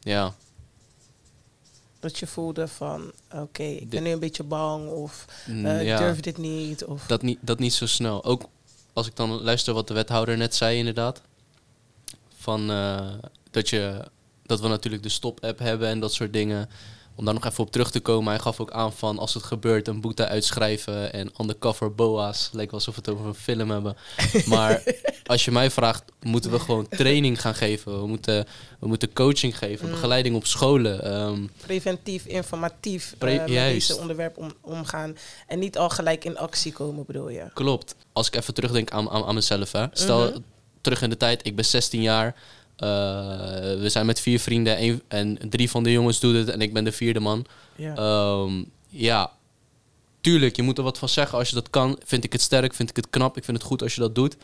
[0.00, 0.34] ja,
[2.00, 6.20] Dat je voelde van, oké, ik ben nu een beetje bang of ja ik durf
[6.20, 6.84] dit niet.
[6.84, 7.06] Of...
[7.06, 8.24] dat, niet, dat niet zo snel.
[8.24, 8.42] Ook
[8.92, 11.20] als ik dan luister wat de wethouder net zei, inderdaad.
[12.36, 13.12] Van eh,
[13.50, 14.04] dat, je,
[14.42, 16.68] dat we natuurlijk de stop-app hebben en dat soort dingen.
[17.16, 18.32] Om daar nog even op terug te komen.
[18.32, 22.50] Hij gaf ook aan van als het gebeurt een boete uitschrijven en undercover boa's.
[22.52, 23.96] Wel alsof we het over een film hebben.
[24.46, 24.82] Maar
[25.26, 28.00] als je mij vraagt, moeten we gewoon training gaan geven.
[28.00, 28.46] We moeten,
[28.80, 29.92] we moeten coaching geven, Mm.
[29.92, 31.04] begeleiding op scholen.
[31.04, 33.88] ehm, Preventief, informatief Pre- eh, met juist.
[33.88, 35.16] deze onderwerp om, omgaan.
[35.46, 37.44] En niet al gelijk in actie komen, bedoel je?
[37.54, 37.94] Klopt.
[38.12, 39.72] Als ik even terugdenk aan, aan, aan mezelf.
[39.72, 39.86] Hè.
[39.92, 40.38] Stel, Mhm.
[40.80, 42.34] terug in de tijd, ik ben 16 jaar.
[42.76, 42.88] Eh,
[43.80, 46.84] we zijn met vier vrienden en drie van de jongens doen het en ik ben
[46.84, 47.44] de vierde man.
[47.76, 47.94] Ja.
[47.96, 49.32] Ehm, ja,
[50.20, 51.98] tuurlijk, je moet er wat van zeggen als je dat kan.
[52.04, 54.14] Vind ik het sterk, vind ik het knap, ik vind het goed als je dat
[54.14, 54.36] doet.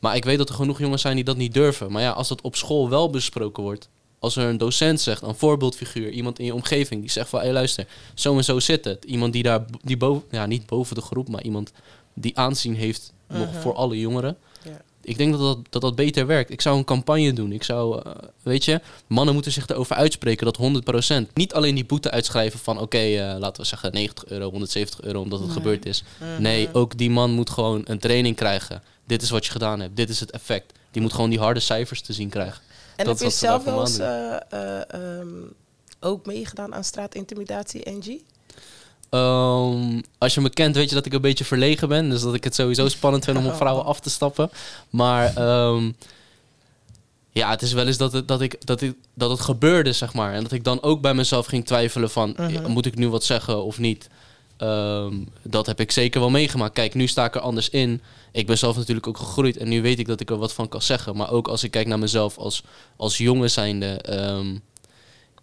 [0.00, 1.92] Maar ik weet dat er genoeg jongens zijn die dat niet durven.
[1.92, 3.88] Maar ja, als dat op school wel besproken wordt.
[4.18, 7.52] Als er een docent zegt, een voorbeeldfiguur, iemand in je omgeving die zegt van, hé
[7.52, 9.04] luister, zo en zo zit het.
[9.04, 11.72] Iemand die daar, die boven, ja niet boven de groep, maar iemand
[12.14, 13.60] die aanzien heeft nog Mhm.
[13.60, 14.36] voor alle jongeren.
[14.64, 14.80] Ja.
[15.02, 16.50] Ik denk dat dat, dat dat beter werkt.
[16.50, 17.52] Ik zou een campagne doen.
[17.52, 21.34] Ik zou, eh, weet je, mannen moeten zich erover uitspreken, dat 100%.
[21.34, 25.20] Niet alleen die boete uitschrijven van, oké, eh, laten we zeggen 90 euro, 170 euro,
[25.20, 25.56] omdat het Nee.
[25.56, 26.04] gebeurd is.
[26.20, 26.42] Mhm.
[26.42, 28.82] Nee, ook die man moet gewoon een training krijgen.
[29.06, 30.72] Dit is wat je gedaan hebt, dit is het effect.
[30.90, 32.60] Die moet gewoon die harde cijfers te zien krijgen.
[32.96, 34.36] En Dat heb je zelf wel eens eh,
[34.92, 35.28] ehm,
[36.00, 38.24] ook meegedaan aan straatintimidatie, Angie?
[39.10, 42.10] Ehm, als je me kent, weet je dat ik een beetje verlegen ben.
[42.10, 44.50] Dus dat ik het sowieso spannend vind om op vrouwen af te stappen.
[44.90, 45.90] Maar ehm,
[47.30, 50.14] ja, het is wel eens dat het, dat, ik, dat, ik, dat het gebeurde, zeg
[50.14, 50.32] maar.
[50.32, 52.34] En dat ik dan ook bij mezelf ging twijfelen van...
[52.36, 52.70] Mhm.
[52.70, 54.08] moet ik nu wat zeggen of niet?
[54.56, 56.74] Ehm, dat heb ik zeker wel meegemaakt.
[56.74, 58.02] Kijk, nu sta ik er anders in.
[58.32, 59.56] Ik ben zelf natuurlijk ook gegroeid.
[59.56, 61.16] En nu weet ik dat ik er wat van kan zeggen.
[61.16, 62.62] Maar ook als ik kijk naar mezelf als,
[62.96, 64.00] als jongen zijnde...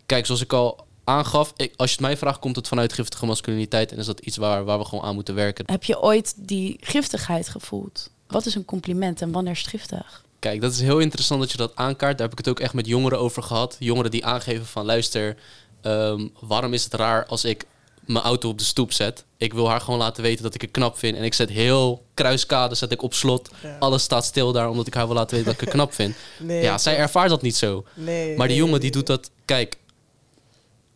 [0.06, 1.54] kijk, zoals ik al aangaf...
[1.56, 3.92] Ik, als je het mij vraagt, komt het vanuit giftige masculiniteit.
[3.92, 5.66] En is dat iets waar, waar we gewoon aan moeten werken.
[5.72, 8.10] Heb je ooit die giftigheid gevoeld?
[8.28, 10.24] Wat is een compliment en wanneer is het giftig?
[10.40, 12.18] Kijk, dat is heel interessant dat je dat aankaart.
[12.18, 13.76] Daar heb ik het ook echt met jongeren over gehad.
[13.80, 15.36] Jongeren die aangeven van luister,
[15.82, 17.66] ehm, waarom is het raar als ik
[18.06, 19.24] mijn auto op de stoep zet?
[19.38, 21.18] Ik wil haar gewoon laten weten dat ik het knap vind.
[21.18, 23.50] En ik zet heel kruiskade zet ik op slot.
[23.64, 23.76] Ja.
[23.80, 26.16] Alles staat stil daar omdat ik haar wil laten weten dat ik het knap vind.
[26.40, 27.86] Nee, ja, zij ervaart dat niet zo.
[27.94, 29.78] nee, Maar die nee, jongen die doet dat, kijk,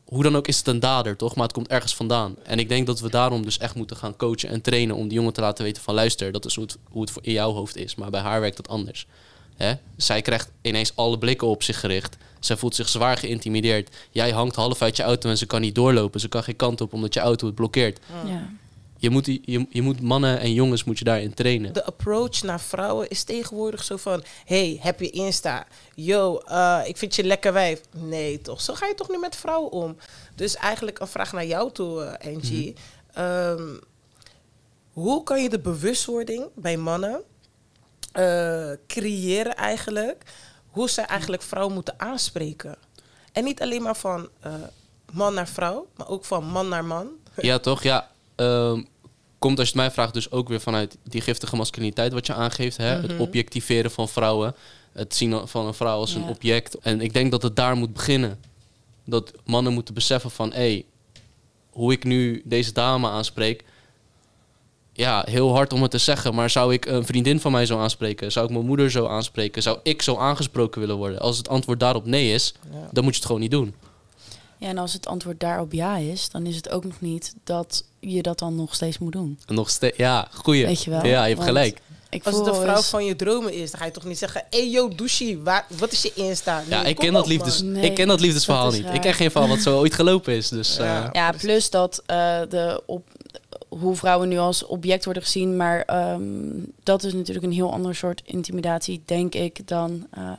[0.09, 1.35] hoe dan ook is het een dader, toch?
[1.35, 2.35] Maar het komt ergens vandaan.
[2.43, 5.17] En ik denk dat we daarom dus echt moeten gaan coachen en trainen om die
[5.17, 7.75] jongen te laten weten van luister, dat is hoe het, hoe het in jouw hoofd
[7.75, 7.95] is.
[7.95, 9.07] Maar bij haar werkt dat anders.
[9.55, 9.73] Hè?
[9.97, 12.17] Zij krijgt ineens alle blikken op zich gericht.
[12.39, 13.95] Zij voelt zich zwaar geïntimideerd.
[14.11, 16.19] Jij hangt half uit je auto en ze kan niet doorlopen.
[16.19, 17.99] Ze kan geen kant op omdat je auto het blokkeert.
[18.25, 18.49] Ja.
[19.01, 21.73] Je moet, je, je moet mannen en jongens moet je daarin trainen.
[21.73, 24.23] De approach naar vrouwen is tegenwoordig zo van...
[24.45, 25.67] hey, heb je Insta?
[25.95, 27.81] Yo, eh, ik vind je lekker wijf.
[27.97, 28.61] Nee, toch?
[28.61, 29.97] Zo ga je toch nu met vrouwen om?
[30.35, 32.75] Dus eigenlijk een vraag naar jou toe, eh, Angie.
[33.13, 33.75] Ehm,
[34.91, 37.21] hoe kan je de bewustwording bij mannen
[38.11, 40.23] eh, creëren eigenlijk...
[40.67, 42.77] hoe zij eigenlijk vrouwen moeten aanspreken?
[43.31, 44.29] En niet alleen maar van
[45.11, 45.87] man naar vrouw...
[45.95, 47.09] maar ook van man naar man.
[47.35, 47.83] Ja, toch?
[47.83, 48.11] Ja.
[48.39, 48.81] Ehm,
[49.39, 52.33] komt als je het mij vraagt dus ook weer vanuit die giftige masculiniteit wat je
[52.33, 52.77] aangeeft.
[52.77, 52.85] Hè?
[52.85, 53.21] Het Mhm.
[53.21, 54.55] objectiveren van vrouwen.
[54.91, 56.77] Het zien van een vrouw als een object.
[56.79, 58.39] En ik denk dat het daar moet beginnen.
[59.05, 60.53] Dat mannen moeten beseffen van...
[60.53, 60.83] hé,
[61.69, 63.63] hoe ik nu deze dame aanspreek...
[64.93, 66.35] Ja, heel hard om het te zeggen.
[66.35, 68.31] Maar zou ik een vriendin van mij zo aanspreken?
[68.31, 69.61] Zou ik mijn moeder zo aanspreken?
[69.61, 71.19] Zou ik zo aangesproken willen worden?
[71.19, 72.89] Als het antwoord daarop nee is, Ja.
[72.91, 73.73] dan moet je het gewoon niet doen.
[74.59, 77.83] Ja, en als het antwoord daarop ja is, dan is het ook nog niet dat
[77.99, 79.39] je dat dan nog steeds moet doen.
[79.45, 79.97] En nog steeds...
[79.97, 80.65] Ja, goeie.
[80.65, 81.05] Weet je wel?
[81.05, 81.81] Ja, je hebt gelijk.
[82.09, 84.17] Ik Als het de vrouw eens- van je dromen is, dan ga je toch niet
[84.17, 84.43] zeggen...
[84.49, 86.63] hey yo, douchie, waar, wat is je Insta?
[86.69, 87.61] Ja, ik ken, dat op, liefdes.
[87.61, 88.93] Nee, ik ken dat liefdesverhaal dat niet.
[88.93, 90.49] Ik ken geen verhaal wat zo ooit gelopen is.
[90.49, 91.03] Dus Ja.
[91.05, 93.07] eh, Ja, plus dat eh, de op,
[93.67, 96.21] hoe vrouwen nu als object worden gezien, maar ehm,
[96.83, 100.31] dat is natuurlijk een heel ander soort intimidatie, denk ik, dan eh,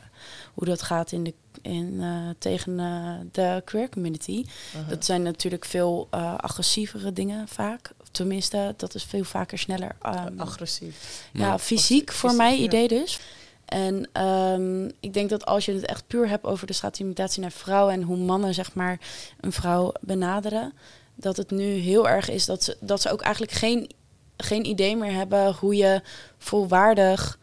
[0.54, 4.44] hoe dat gaat in de, in, eh, tegen eh, de queer community.
[4.88, 7.92] Dat zijn natuurlijk veel eh, agressievere dingen vaak.
[8.10, 9.96] Tenminste, dat is veel vaker sneller.
[10.02, 11.28] ehm, Agressief.
[11.32, 12.64] ja, fysiek voor fysiek, mij ja.
[12.64, 13.20] idee dus.
[13.64, 17.52] En ehm, ik denk dat als je het echt puur hebt over de straatintimidatie naar
[17.52, 18.98] vrouwen en hoe mannen zeg maar
[19.40, 20.72] een vrouw benaderen,
[21.14, 23.90] dat het nu heel erg is dat ze, dat ze ook eigenlijk geen,
[24.36, 26.02] geen idee meer hebben hoe je
[26.38, 27.38] volwaardig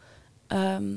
[0.46, 0.92] ehm,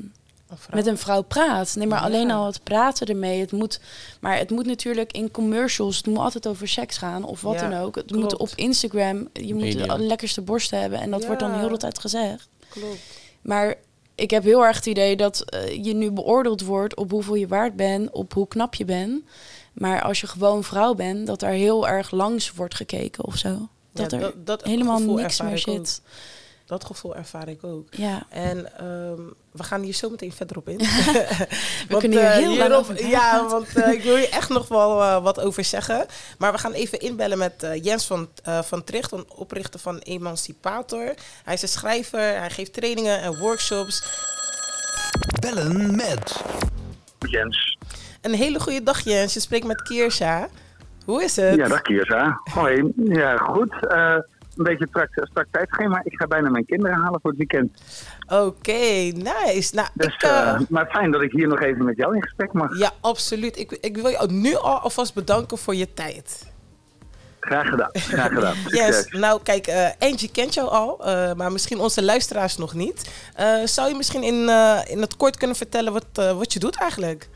[0.52, 1.74] Een met een vrouw praat.
[1.76, 2.04] Nee, maar Ja.
[2.04, 3.40] alleen al het praten ermee.
[3.40, 3.80] Het moet,
[4.20, 7.68] maar het moet natuurlijk in commercials, het moet altijd over seks gaan of wat Ja,
[7.68, 7.94] dan ook.
[7.94, 8.22] Het klopt.
[8.22, 11.76] moet op Instagram, je moet de lekkerste borsten hebben en dat wordt dan heel de
[11.76, 12.48] tijd gezegd.
[12.68, 12.98] Klopt.
[13.42, 13.74] Maar
[14.14, 17.46] ik heb heel erg het idee dat eh, je nu beoordeeld wordt op hoeveel je
[17.46, 19.22] waard bent, op hoe knap je bent.
[19.72, 23.68] Maar als je gewoon vrouw bent, dat er heel erg langs wordt gekeken of zo.
[23.92, 25.86] Dat Ja, er dat- dat helemaal niks meer ook.
[26.66, 27.94] Dat gevoel ervaar ik ook.
[27.94, 28.22] Ja.
[28.28, 29.20] En ehm,
[29.52, 30.78] we gaan hier zo meteen verder op in.
[31.88, 34.68] We kunnen hier eh, heel lang over Ja, want eh, ik wil je echt nog
[34.68, 36.06] wel eh, wat over zeggen.
[36.38, 41.14] Maar we gaan even inbellen met Jens van, eh, van Tricht, een oprichter van Emancipator.
[41.44, 44.04] Hij is een schrijver, hij geeft trainingen en workshops.
[45.40, 46.42] Bellen met.
[47.18, 47.78] Jens.
[48.20, 50.48] Een hele goede dag Jens, je spreekt met Kiersha.
[51.04, 51.54] Hoe is het?
[51.54, 52.40] Ja, dag Kiersa.
[52.54, 52.92] Hoi.
[52.96, 53.74] Ja, goed.
[54.56, 56.00] Een beetje strak, strak tijdschema.
[56.04, 57.82] Ik ga bijna mijn kinderen halen voor het weekend.
[58.28, 58.72] Oké,
[59.12, 59.74] nice.
[59.74, 62.22] Nou, Dus, ik, eh, eh, maar fijn dat ik hier nog even met jou in
[62.22, 62.78] gesprek mag.
[62.78, 63.58] ja, absoluut.
[63.58, 66.50] Ik, ik wil je nu al alvast bedanken voor je tijd.
[67.40, 67.90] Graag gedaan.
[67.92, 68.54] Graag gedaan.
[68.66, 71.00] Yes, nou kijk, eh, Angie kent jou al,
[71.36, 73.10] maar misschien onze luisteraars nog niet.
[73.64, 74.48] Zou je misschien in,
[74.88, 77.28] in het kort kunnen vertellen wat, wat je doet eigenlijk?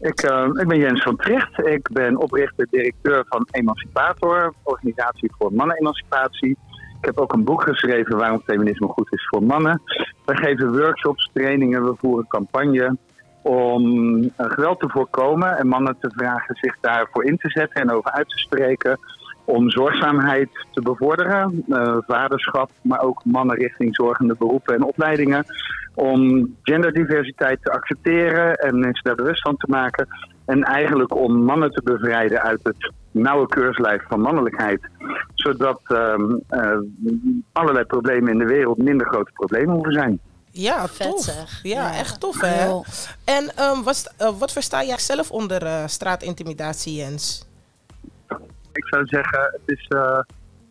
[0.00, 1.58] Ik, eh, ik ben Jens van Tricht.
[1.58, 6.58] Ik ben oprichter-directeur van Emancipator, organisatie voor mannenemancipatie.
[7.00, 9.82] Ik heb ook een boek geschreven waarom feminisme goed is voor mannen.
[10.24, 12.96] We geven workshops, trainingen, we voeren campagne
[13.42, 13.84] om
[14.22, 18.10] eh, geweld te voorkomen en mannen te vragen zich daarvoor in te zetten en over
[18.10, 18.98] uit te spreken.
[19.44, 25.44] Om zorgzaamheid te bevorderen, eh, vaderschap, maar ook mannen richting zorgende beroepen en opleidingen.
[25.94, 30.08] Om genderdiversiteit te accepteren en mensen daar bewust van te maken.
[30.44, 34.80] En eigenlijk om mannen te bevrijden uit het nauwe keurslijf van mannelijkheid.
[35.34, 36.78] Zodat ehm, eh,
[37.52, 40.20] allerlei problemen in de wereld minder grote problemen hoeven zijn.
[40.52, 41.20] Ja, Vet tof.
[41.22, 41.60] zeg.
[41.62, 41.94] Ja, Ja.
[41.98, 42.66] echt tof hè.
[43.24, 43.78] En ehm,
[44.18, 47.48] eh, wat versta jij zelf onder straatintimidatie, Jens?
[48.80, 50.18] Ik zou zeggen, het is eh,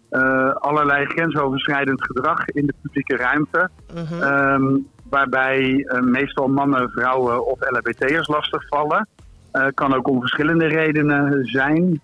[0.09, 3.69] eh, allerlei grensoverschrijdend gedrag in de publieke ruimte.
[3.93, 4.21] Mhm.
[4.21, 4.77] Ehm,
[5.09, 9.07] waarbij eh, meestal mannen, vrouwen of LHBT'ers lastig vallen.
[9.51, 12.01] Eh, kan ook om verschillende redenen zijn.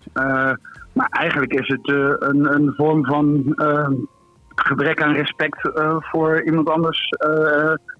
[0.92, 1.88] Maar eigenlijk is het
[2.22, 3.90] een, een vorm van eh,
[4.54, 7.08] gebrek aan respect voor iemand anders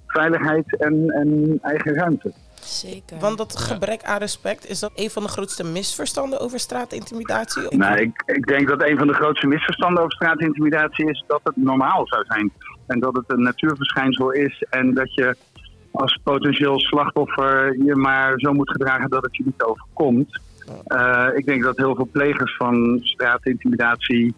[0.07, 2.33] veiligheid en, en eigen ruimte.
[2.81, 3.19] Zeker.
[3.19, 7.77] Want dat gebrek aan respect, is dat een van de grootste misverstanden over straatintimidatie?
[7.77, 11.57] Nou, ik, ik denk dat een van de grootste misverstanden over straatintimidatie is dat het
[11.57, 12.53] normaal zou zijn.
[12.87, 15.37] En dat het een natuurverschijnsel is en dat je
[15.91, 20.41] als potentieel slachtoffer je maar zo moet gedragen dat het je niet overkomt.
[20.85, 24.35] Eh, ik denk dat heel veel plegers van straatintimidatie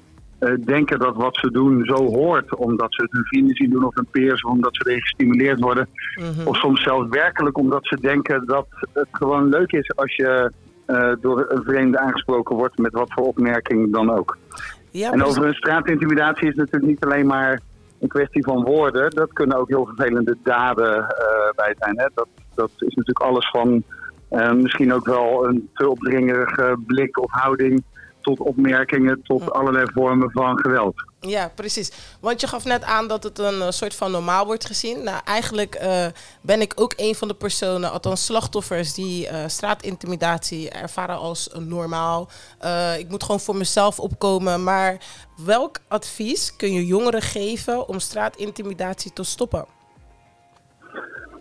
[0.64, 3.94] denken dat wat ze doen zo hoort, omdat ze het hun vrienden zien doen of
[3.94, 5.88] hun peers, omdat ze erin gestimuleerd worden.
[6.14, 6.48] Mhm.
[6.48, 10.52] Of soms zelfs werkelijk omdat ze denken dat het gewoon leuk is als je
[10.86, 14.38] eh, door een vreemde aangesproken wordt met wat voor opmerking dan ook.
[14.90, 17.60] Ja, En over een straatintimidatie is natuurlijk niet alleen maar
[18.00, 19.10] een kwestie van woorden.
[19.10, 21.98] Dat kunnen ook heel vervelende daden eh, bij zijn.
[21.98, 22.06] Hè?
[22.14, 23.82] Dat, dat is natuurlijk alles van
[24.28, 27.84] eh, misschien ook wel een te opdringerige blik of houding
[28.20, 30.94] tot opmerkingen, tot allerlei vormen van geweld.
[31.20, 31.92] Ja, precies.
[32.20, 35.02] Want je gaf net aan dat het een eh, soort van normaal wordt gezien.
[35.02, 36.06] Nou, eigenlijk eh,
[36.40, 42.28] ben ik ook een van de personen, althans slachtoffers, die eh, straatintimidatie ervaren als normaal.
[42.98, 44.64] Ik moet gewoon voor mezelf opkomen.
[44.64, 44.96] Maar
[45.44, 49.77] welk advies kun je jongeren geven om straatintimidatie te stoppen?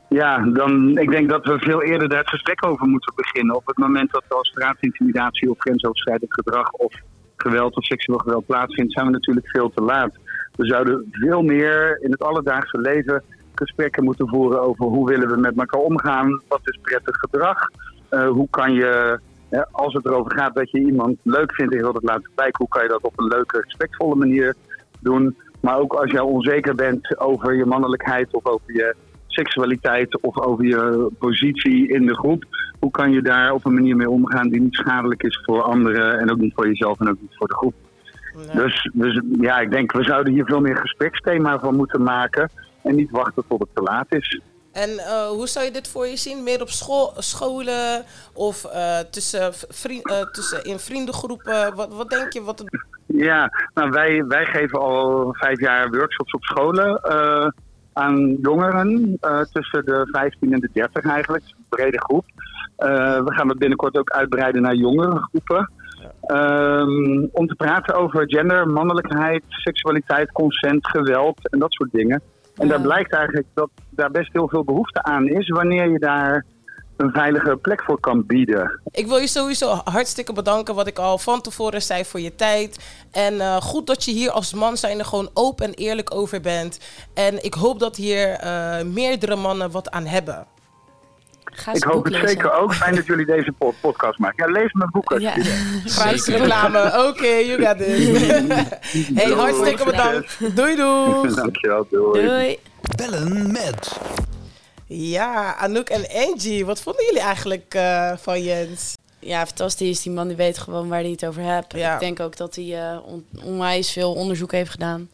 [0.09, 3.55] Ja, dan, ik denk dat we veel eerder daar het gesprek over moeten beginnen.
[3.55, 6.93] Op het moment dat er straatintimidatie of grensoverschrijdend gedrag of
[7.35, 10.11] geweld of seksueel geweld plaatsvindt, zijn we natuurlijk veel te laat.
[10.55, 15.37] We zouden veel meer in het alledaagse leven gesprekken moeten voeren over hoe willen we
[15.37, 17.69] met elkaar omgaan, wat is prettig gedrag,
[18.09, 21.81] Eh, hoe kan je, eh, als het erover gaat dat je iemand leuk vindt en
[21.81, 24.55] wilt het laten blijken, hoe kan je dat op een leuke, respectvolle manier
[24.99, 25.37] doen.
[25.59, 28.95] Maar ook als jij onzeker bent over je mannelijkheid of over je
[29.41, 32.43] seksualiteit of over je positie in de groep.
[32.79, 36.19] Hoe kan je daar op een manier mee omgaan die niet schadelijk is voor anderen
[36.19, 37.73] en ook niet voor jezelf en ook niet voor de groep.
[38.53, 42.49] Dus, dus ja, ik denk we zouden hier veel meer gespreksthema van moeten maken
[42.83, 44.41] en niet wachten tot het te laat is.
[44.71, 46.43] En eh, hoe zou je dit voor je zien?
[46.43, 51.75] Meer op school, scholen of eh, tussen, vri- eh, tussen in vriendengroepen?
[51.75, 52.43] Wat, wat denk je?
[52.43, 52.63] Wat.
[53.05, 57.01] Ja, nou wij, wij geven al vijf jaar workshops op scholen
[57.97, 61.43] aan jongeren eh, tussen de 15 en de 30 eigenlijk.
[61.47, 62.25] Een brede groep.
[62.75, 65.71] Eh, we gaan het binnenkort ook uitbreiden naar jongere groepen.
[66.21, 72.21] Ehm, om te praten over gender, mannelijkheid, seksualiteit, consent, geweld en dat soort dingen.
[72.55, 72.73] En Ja.
[72.73, 76.45] daar blijkt eigenlijk dat daar best heel veel behoefte aan is wanneer je daar
[76.97, 78.79] een veilige plek voor kan bieden.
[78.91, 82.77] Ik wil je sowieso hartstikke bedanken wat ik al van tevoren zei voor je tijd.
[83.11, 86.41] En eh, goed dat je hier als man zijn er gewoon open en eerlijk over
[86.41, 86.79] bent.
[87.13, 90.45] En ik hoop dat hier eh, meerdere mannen wat aan hebben.
[91.43, 92.27] Ga Ik hoop het lezen.
[92.29, 92.73] zeker ook.
[92.73, 94.45] Fijn dat jullie deze pod- podcast maken.
[94.47, 95.33] Ja, lees mijn boek Ja.
[95.85, 97.07] Gratis reclame.
[97.07, 98.07] Oké, you got this.
[99.23, 100.37] hey, hartstikke bedankt.
[100.55, 101.35] Doei doei.
[101.35, 102.25] Dankjewel, doei.
[102.25, 102.59] Doei.
[102.95, 103.99] Bellen met.
[104.87, 108.93] Ja, Anouk en Angie, wat vonden jullie eigenlijk eh, van Jens?
[109.19, 110.01] Ja, fantastisch.
[110.01, 111.73] Die man die weet gewoon waar hij het over hebt.
[111.73, 111.93] Ja.
[111.93, 115.09] Ik denk ook dat hij eh, on- onwijs veel onderzoek heeft gedaan.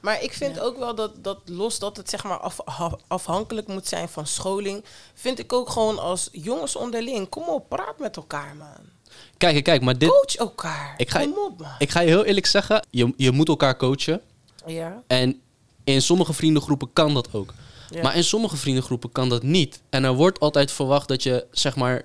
[0.00, 3.66] Maar ik vind ook wel dat, dat los dat het zeg maar af, af- afhankelijk
[3.68, 8.16] moet zijn van scholing, vind ik ook gewoon als jongens onderling, kom op, praat met
[8.16, 8.94] elkaar man.
[9.36, 10.08] Kijk, kijk, maar dit...
[10.08, 10.94] Coach elkaar.
[10.96, 11.70] Ik ga- Kom op man.
[11.78, 14.20] Ik ga je heel eerlijk zeggen, je, je moet elkaar coachen.
[14.66, 15.02] Ja.
[15.06, 15.40] En
[15.84, 17.52] in sommige vriendengroepen kan dat ook.
[17.90, 18.02] Ja.
[18.02, 19.82] Maar in sommige vriendengroepen kan dat niet.
[19.90, 22.04] En er wordt altijd verwacht dat je, zeg maar...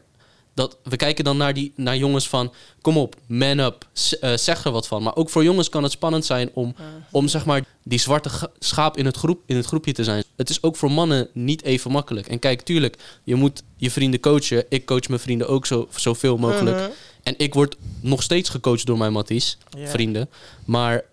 [0.53, 2.53] Dat, we kijken dan naar, die, naar jongens van...
[2.81, 3.87] Kom op, man up,
[4.19, 5.03] eh, zeg er wat van.
[5.03, 6.75] Maar ook voor jongens kan het spannend zijn om,
[7.11, 10.23] om zeg maar, die zwarte schaap in het, groep, in het groepje te zijn.
[10.35, 12.27] Het is ook voor mannen niet even makkelijk.
[12.27, 14.65] En kijk, tuurlijk, je moet je vrienden coachen.
[14.69, 16.77] Ik coach mijn vrienden ook zo, zoveel mogelijk.
[16.77, 16.89] Mhm.
[17.23, 20.29] En ik word nog steeds gecoacht door mijn matties, vrienden.
[20.65, 21.03] Maar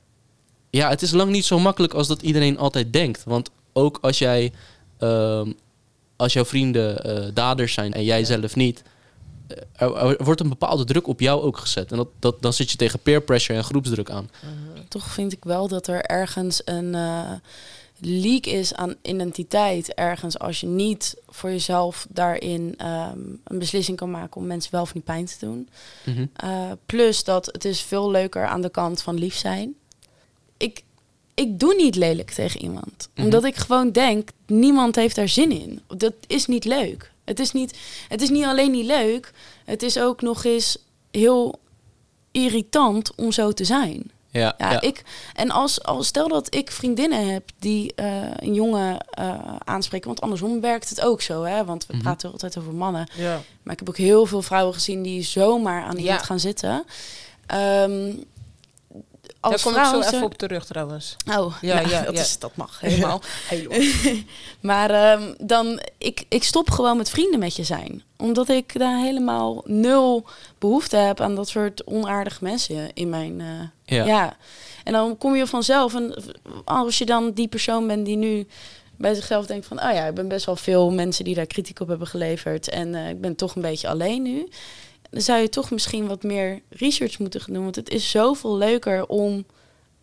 [0.70, 3.24] ja, het is lang niet zo makkelijk als dat iedereen altijd denkt.
[3.24, 4.52] Want ook als jij,
[4.98, 5.52] ehm,
[6.16, 8.82] als jouw vrienden eh, daders zijn en jij zelf niet,
[9.72, 11.90] er, er wordt een bepaalde druk op jou ook gezet.
[11.90, 14.30] En dat, dat, dan zit je tegen peer pressure en groepsdruk aan.
[14.88, 17.32] Toch vind ik wel dat er ergens een eh,
[18.00, 19.94] leak is aan identiteit.
[19.94, 24.82] Ergens als je niet voor jezelf daarin ehm, een beslissing kan maken om mensen wel
[24.82, 25.68] of niet pijn te doen.
[26.04, 26.26] Mhm.
[26.44, 29.74] Uh, plus dat het is veel leuker aan de kant van lief zijn.
[30.56, 30.82] Ik,
[31.38, 33.08] ik doe niet lelijk tegen iemand.
[33.14, 33.24] Mhm.
[33.24, 35.80] Omdat ik gewoon denk, niemand heeft daar zin in.
[35.96, 37.10] Dat is niet leuk.
[37.24, 39.32] Het is niet, het is niet alleen niet leuk,
[39.64, 40.76] het is ook nog eens
[41.10, 41.58] heel
[42.30, 44.10] irritant om zo te zijn.
[44.30, 44.80] Ja, Ja, ja.
[44.80, 45.02] Ik,
[45.34, 50.20] en als, als stel dat ik vriendinnen heb die eh, een jongen eh, aanspreken, want
[50.20, 51.64] andersom werkt het ook zo, hè?
[51.64, 52.02] Want we Mhm.
[52.02, 53.08] praten altijd over mannen.
[53.16, 53.40] Ja.
[53.62, 56.26] Maar ik heb ook heel veel vrouwen gezien die zomaar aan iemand Ja.
[56.26, 56.84] gaan zitten.
[57.46, 58.12] Ehm,
[59.40, 61.16] als Daar kom ik zo even op terug trouwens.
[61.36, 62.20] Oh, Ja, ja, ja, dat, ja.
[62.20, 63.20] Is, dat mag helemaal.
[63.48, 63.66] Hey,
[64.60, 68.02] maar ehm, dan, ik, ik stop gewoon met vrienden met je zijn.
[68.16, 70.24] Omdat ik daar helemaal nul
[70.58, 73.40] behoefte heb aan dat soort onaardige mensen in mijn...
[73.40, 74.04] eh, Ja.
[74.04, 74.36] ja.
[74.84, 75.94] En dan kom je vanzelf.
[75.94, 76.14] En
[76.64, 78.46] als je dan die persoon bent die nu
[78.96, 79.82] bij zichzelf denkt van...
[79.82, 82.68] oh ja, ik ben best wel veel mensen die daar kritiek op hebben geleverd...
[82.68, 84.48] en eh, ik ben toch een beetje alleen nu.
[85.10, 87.62] Dan zou je toch misschien wat meer research moeten gaan doen.
[87.62, 89.44] Want het is zoveel leuker om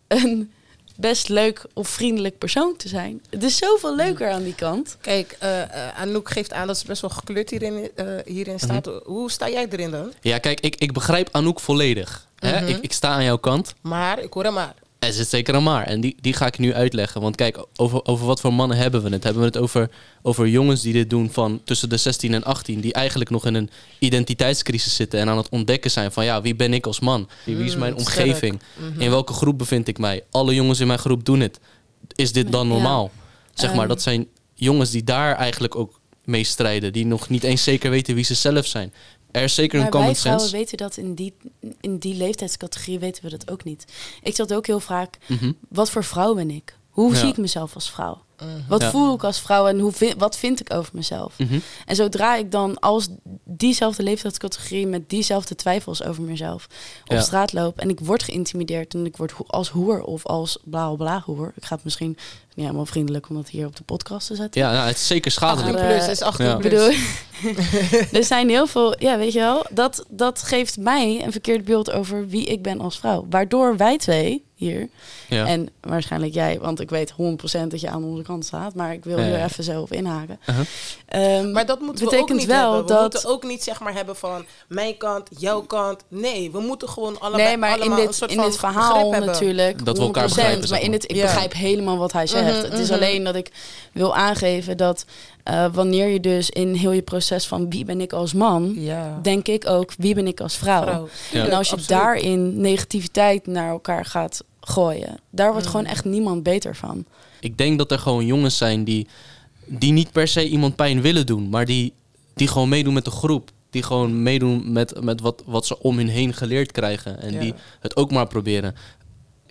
[0.08, 0.52] een
[0.96, 3.22] best leuk of vriendelijk persoon te zijn.
[3.30, 4.96] Het is zoveel leuker aan die kant.
[5.00, 8.90] Kijk, eh eh, Anouk geeft aan dat ze best wel gekleurd hierin, eh, hierin staat.
[9.04, 10.12] Hoe sta jij erin dan?
[10.20, 12.28] Ja, kijk, ik, ik begrijp Anouk volledig.
[12.38, 12.60] Hè?
[12.60, 12.68] Mhm.
[12.68, 13.74] ik, ik sta aan jouw kant.
[13.80, 14.74] Maar, ik hoor hem maar.
[14.98, 15.86] Er zit zeker een maar.
[15.86, 17.20] En die, die ga ik nu uitleggen.
[17.20, 19.22] Want kijk, over, over wat voor mannen hebben we het?
[19.24, 19.90] Hebben we het over,
[20.22, 22.80] over jongens die dit doen van tussen de 16 en 18...
[22.80, 25.20] die eigenlijk nog in een identiteitscrisis zitten...
[25.20, 27.28] en aan het ontdekken zijn van ja, wie ben ik als man?
[27.44, 28.60] Wie is mijn Mm, omgeving?
[28.72, 28.92] sterk.
[28.92, 29.00] Mhm.
[29.00, 30.22] In welke groep bevind ik mij?
[30.30, 31.60] Alle jongens in mijn groep doen het.
[32.14, 32.72] Is dit dan Ja.
[32.72, 33.10] normaal?
[33.54, 36.92] Zeg maar, dat zijn jongens die daar eigenlijk ook mee strijden.
[36.92, 38.92] Die nog niet eens zeker weten wie ze zelf zijn.
[39.36, 40.50] Er is zeker een Maar common sense.
[40.50, 41.34] weten dat in die,
[41.80, 43.84] in die leeftijdscategorie weten we dat ook niet.
[44.22, 45.52] Ik zat ook heel vaak, Mhm.
[45.68, 46.76] wat voor vrouw ben ik?
[46.90, 47.18] Hoe Ja.
[47.18, 48.24] zie ik mezelf als vrouw?
[48.68, 48.90] Wat Ja.
[48.90, 51.38] voel ik als vrouw en hoe vi- wat vind ik over mezelf?
[51.38, 51.58] Mhm.
[51.86, 53.08] En zodra ik dan als
[53.44, 56.66] diezelfde leeftijdscategorie met diezelfde twijfels over mezelf
[57.04, 57.20] op Ja.
[57.20, 60.86] straat loop en ik word geïntimideerd en ik word ho- als hoer of als bla
[60.86, 61.52] bla bla hoer.
[61.56, 62.16] Ik ga het misschien
[62.56, 64.60] niet helemaal vriendelijk om dat hier op de podcast te zetten.
[64.60, 65.78] Ja, nou, het is zeker 18 schadelijk.
[65.78, 66.52] Maar, plus, is 18 ja.
[66.52, 66.72] Ik plus.
[66.72, 71.64] bedoel, er zijn heel veel, ja, weet je wel, dat, dat geeft mij een verkeerd
[71.64, 73.26] beeld over wie ik ben als vrouw.
[73.30, 74.88] Waardoor wij twee hier,
[75.28, 75.46] Ja.
[75.46, 79.04] en waarschijnlijk jij, want ik weet 100% dat je aan onze kant staat, maar ik
[79.04, 79.44] wil Ja, hier ja.
[79.44, 80.38] even zo op inhaken.
[80.46, 80.66] Uh-huh.
[81.06, 82.82] Ehm, Maar dat moeten we betekent ook niet wel hebben.
[82.96, 86.02] We dat- moeten ook niet zeg maar hebben van mijn kant, jouw kant.
[86.08, 88.58] Nee, we moeten gewoon allebei nee, maar in allemaal een dit, soort in van dit
[88.58, 89.84] verhaal natuurlijk.
[89.84, 91.22] Dat we elkaar 100%, begrijpen, zeg Maar in het, ik Ja.
[91.22, 92.56] begrijp helemaal wat hij zegt.
[92.62, 92.94] Mhm, het is mhm.
[92.94, 93.50] alleen dat ik
[93.92, 95.04] wil aangeven dat
[95.46, 99.18] eh, wanneer je dus in heel je proces van wie ben ik als man, Ja.
[99.22, 100.82] denk ik ook wie ben ik als vrouw.
[100.82, 101.08] Vrouw.
[101.32, 101.44] Ja.
[101.46, 101.88] En als je Absoluut.
[102.02, 105.70] daarin negativiteit naar elkaar gaat gooien, daar wordt Mm.
[105.70, 107.04] gewoon echt niemand beter van.
[107.40, 109.06] Ik denk dat er gewoon jongens zijn die,
[109.64, 111.92] die niet per se iemand pijn willen doen, maar die,
[112.34, 113.50] die gewoon meedoen met de groep.
[113.70, 117.20] Die gewoon meedoen met, met wat, wat ze om hun heen geleerd krijgen.
[117.20, 117.40] En Ja.
[117.40, 118.74] die het ook maar proberen.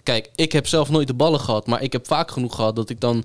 [0.04, 2.90] Kijk, ik heb zelf nooit de ballen gehad, maar ik heb vaak genoeg gehad dat
[2.90, 3.24] ik dan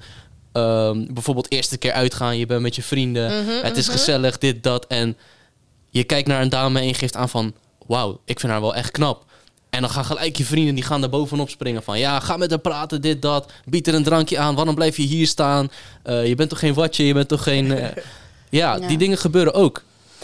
[0.53, 3.97] ehm, bijvoorbeeld eerste keer uitgaan, je bent met je vrienden, Mhm, het is mhm.
[3.97, 4.87] gezellig, dit, dat.
[4.87, 5.17] En
[5.91, 7.53] je kijkt naar een dame en je geeft aan van,
[7.87, 9.25] wauw, ik vind haar wel echt knap.
[9.71, 11.99] En dan gaan gelijk je vrienden, die gaan daar bovenop springen van...
[11.99, 13.53] ja, ga met haar praten, dit, dat.
[13.65, 15.71] Bied er een drankje aan, waarom blijf je hier staan?
[16.03, 17.73] Eh, je bent toch geen watje, je bent toch geen...
[17.73, 18.03] eh,
[18.51, 18.87] ja, Ja.
[18.87, 19.83] die dingen gebeuren ook.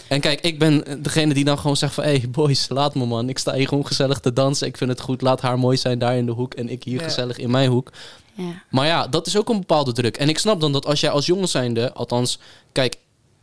[0.09, 2.03] En kijk, ik ben degene die dan gewoon zegt van...
[2.03, 3.29] hé, hey, boys, laat me man.
[3.29, 4.67] Ik sta hier gewoon gezellig te dansen.
[4.67, 6.53] Ik vind het goed, laat haar mooi zijn daar in de hoek...
[6.53, 7.03] en ik hier Ja.
[7.03, 7.91] gezellig in mijn hoek.
[8.33, 8.63] Ja.
[8.69, 10.17] Maar ja, dat is ook een bepaalde druk.
[10.17, 11.93] En ik snap dan dat als jij als jongen zijnde...
[11.93, 12.39] althans,
[12.71, 12.95] kijk,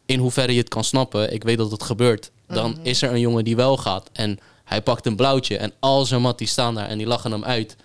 [0.07, 1.33] in hoeverre je het kan snappen...
[1.33, 2.31] ik weet dat het gebeurt.
[2.47, 2.81] Dan Mhm.
[2.83, 4.11] is er een jongen die wel gaat...
[4.13, 5.57] en hij pakt een blauwtje...
[5.57, 7.77] en al zijn mat die staan daar en die lachen hem uit...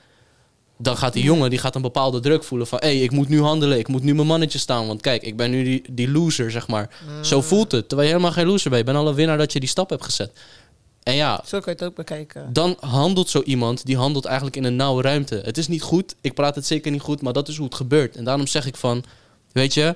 [0.82, 2.80] dan gaat die jongen die gaat een bepaalde druk voelen van...
[2.82, 4.88] hé, hey, ik moet nu handelen, ik moet nu mijn mannetje staan...
[4.88, 6.90] want kijk, ik ben nu die, die loser, zeg maar.
[7.08, 7.24] Mm.
[7.24, 8.86] Zo voelt het, terwijl je helemaal geen loser bent.
[8.86, 10.32] Je bent al een winnaar dat je die stap hebt gezet.
[11.04, 12.54] En ja, Zo kan je het ook bekijken.
[12.54, 15.42] dan handelt zo iemand, die handelt eigenlijk in een nauwe ruimte.
[15.44, 17.76] Het is niet goed, ik praat het zeker niet goed, maar dat is hoe het
[17.76, 18.16] gebeurt.
[18.16, 19.04] En daarom zeg ik van,
[19.52, 19.96] weet je,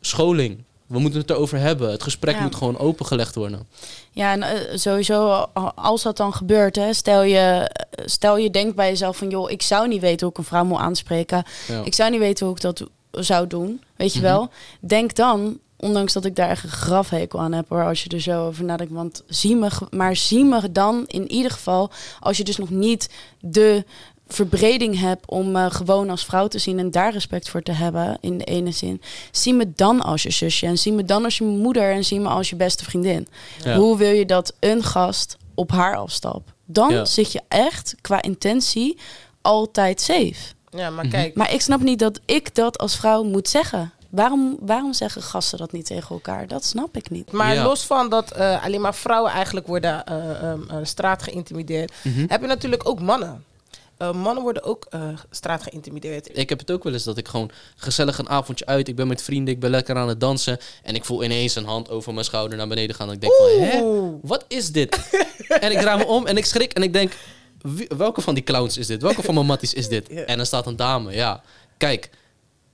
[0.00, 0.64] scholing.
[0.92, 1.90] We moeten het erover hebben.
[1.90, 2.42] Het gesprek Ja.
[2.42, 3.68] moet gewoon opengelegd worden.
[4.10, 5.28] Ja, en eh, sowieso,
[5.74, 7.70] als dat dan gebeurt, hè, stel, je,
[8.04, 10.64] stel je denkt bij jezelf van, joh, ik zou niet weten hoe ik een vrouw
[10.64, 11.44] moet aanspreken.
[11.68, 11.80] Ja.
[11.84, 14.28] Ik zou niet weten hoe ik dat zou doen, weet je Mhm.
[14.28, 14.50] wel.
[14.80, 18.20] Denk dan, ondanks dat ik daar echt een grafhekel aan heb, hoor, als je er
[18.20, 18.92] zo over nadenkt.
[18.92, 21.90] Want zie me, maar zie me dan in ieder geval,
[22.20, 23.08] als je dus nog niet
[23.40, 23.84] de
[24.32, 28.18] verbreding heb om me gewoon als vrouw te zien en daar respect voor te hebben
[28.20, 29.02] in de ene zin.
[29.30, 32.20] Zie me dan als je zusje en zie me dan als je moeder en zie
[32.20, 33.28] me als je beste vriendin.
[33.64, 33.76] Ja.
[33.76, 36.50] Hoe wil je dat een gast op haar afstapt?
[36.64, 37.04] Dan Ja.
[37.04, 38.98] zit je echt qua intentie
[39.42, 40.34] altijd safe.
[40.70, 41.14] Ja, maar Mhm.
[41.14, 43.92] kijk, Maar ik snap niet dat ik dat als vrouw moet zeggen.
[44.10, 46.46] Waarom, waarom zeggen gasten dat niet tegen elkaar?
[46.48, 47.32] Dat snap ik niet.
[47.32, 47.62] Maar Ja.
[47.62, 52.24] los van dat eh, alleen maar vrouwen eigenlijk worden eh, ehm, eh, straat geïntimideerd, Mhm.
[52.28, 53.44] heb je natuurlijk ook mannen.
[54.02, 56.38] Eh, mannen worden ook eh, straat geïntimideerd.
[56.38, 58.88] Ik heb het ook wel eens dat ik gewoon gezellig een avondje uit.
[58.88, 60.58] Ik ben met vrienden, ik ben lekker aan het dansen.
[60.82, 63.08] En ik voel ineens een hand over mijn schouder naar beneden gaan.
[63.08, 63.82] En ik denk van, hè?
[64.22, 65.10] Wat is dit?
[65.48, 67.12] en ik draai me om en ik schrik en ik denk...
[67.60, 69.02] wie- welke van die clowns is dit?
[69.02, 70.06] Welke van mijn matties is dit?
[70.12, 70.22] Ja.
[70.24, 71.42] En dan staat een dame, ja.
[71.76, 72.10] Kijk,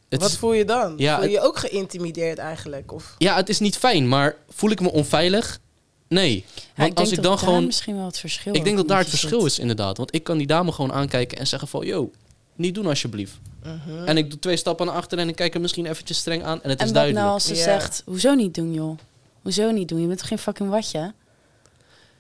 [0.09, 0.95] het Wat voel je dan?
[0.97, 2.93] Ja, voel je je ook geïntimideerd eigenlijk?
[2.93, 3.15] Of?
[3.19, 5.61] ja, het is niet fijn, maar voel ik me onveilig?
[6.09, 6.45] Nee.
[6.75, 7.67] Ja, Want als ik dan gewoon...
[7.67, 9.51] misschien wel het verschil Ik denk dat daar het verschil zit.
[9.51, 9.97] is, inderdaad.
[9.97, 11.87] Want ik kan die dame gewoon aankijken en zeggen van...
[11.87, 12.11] Yo,
[12.55, 13.33] niet doen alsjeblieft.
[13.63, 14.05] Mhm.
[14.05, 16.63] En ik doe twee stappen naar achteren en ik kijk hem misschien eventjes streng aan.
[16.63, 17.23] En het En is wat duidelijk.
[17.25, 18.99] nou als ze zegt, hoezo niet doen joh?
[19.43, 20.01] Hoezo niet doen?
[20.01, 21.13] Je bent toch geen fucking watje?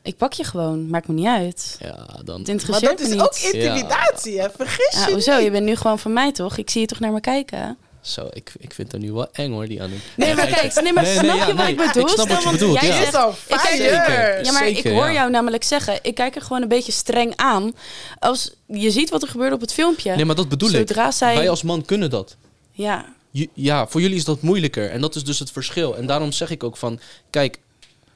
[0.02, 1.76] Ik pak je gewoon, maakt me niet uit.
[1.80, 2.40] Ja, dan...
[2.44, 4.48] Het Maar dat is ook intimidatie, hè?
[4.56, 5.34] Vergis Ja, je hoezo?
[5.36, 5.44] niet.
[5.44, 6.56] Je bent nu gewoon van mij toch?
[6.56, 7.76] Ik zie je toch naar me kijken?
[8.00, 10.92] Zo, ik, ik vind het nu wel eng hoor, die aan Nee, maar kijk, nee,
[10.92, 11.68] maar snap nee, je ja, wat nee.
[11.68, 12.02] ik bedoel?
[12.02, 12.98] Ik snap wat je Want bedoelt, jij ja.
[12.98, 14.44] Dit is al ik kijk-.
[14.44, 15.12] Ja, maar ik hoor ja.
[15.12, 17.72] jou namelijk zeggen, ik kijk er gewoon een beetje streng aan.
[18.18, 20.14] Als je ziet wat er gebeurde op het filmpje.
[20.14, 20.76] Nee, maar dat bedoel ik.
[20.76, 21.34] Zodra zij...
[21.34, 22.36] Wij als man kunnen dat.
[22.72, 23.14] Ja,
[23.54, 24.90] Ja, voor jullie is dat moeilijker.
[24.90, 25.96] En dat is dus het verschil.
[25.96, 27.00] En daarom zeg ik ook van...
[27.30, 27.58] Kijk,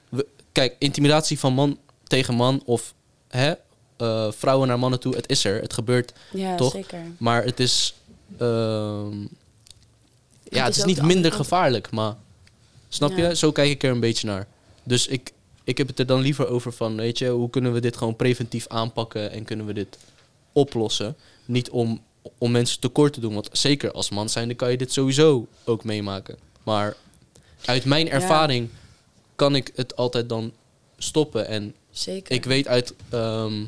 [0.09, 2.63] we, kijk intimidatie van man tegen man...
[2.65, 2.95] of
[3.29, 3.53] hè,
[3.97, 5.61] eh, vrouwen naar mannen toe, het is er.
[5.61, 6.13] Het gebeurt.
[6.33, 6.73] ja Toch?
[6.73, 7.03] zeker.
[7.19, 7.95] Maar het is...
[8.39, 9.17] ehm,
[10.53, 11.91] ja, het is niet minder gevaarlijk.
[11.91, 12.15] Maar
[12.89, 13.29] snap Ja.
[13.29, 13.37] je?
[13.37, 14.47] Zo kijk ik er een beetje naar.
[14.83, 15.33] Dus ik,
[15.65, 16.97] ik heb het er dan liever over van...
[16.97, 19.31] Weet je, hoe kunnen we dit gewoon preventief aanpakken...
[19.31, 19.99] en kunnen we dit
[20.53, 21.17] oplossen?
[21.45, 22.03] Niet om,
[22.39, 23.35] om mensen tekort te doen.
[23.35, 26.37] Want zeker als man zijn, dan kan je dit sowieso ook meemaken.
[26.63, 26.97] Maar
[27.65, 28.69] uit mijn ervaring
[29.37, 30.53] kan ik het altijd dan
[30.99, 31.47] stoppen.
[31.47, 32.35] En Zeker.
[32.35, 33.65] ik weet uit ehm,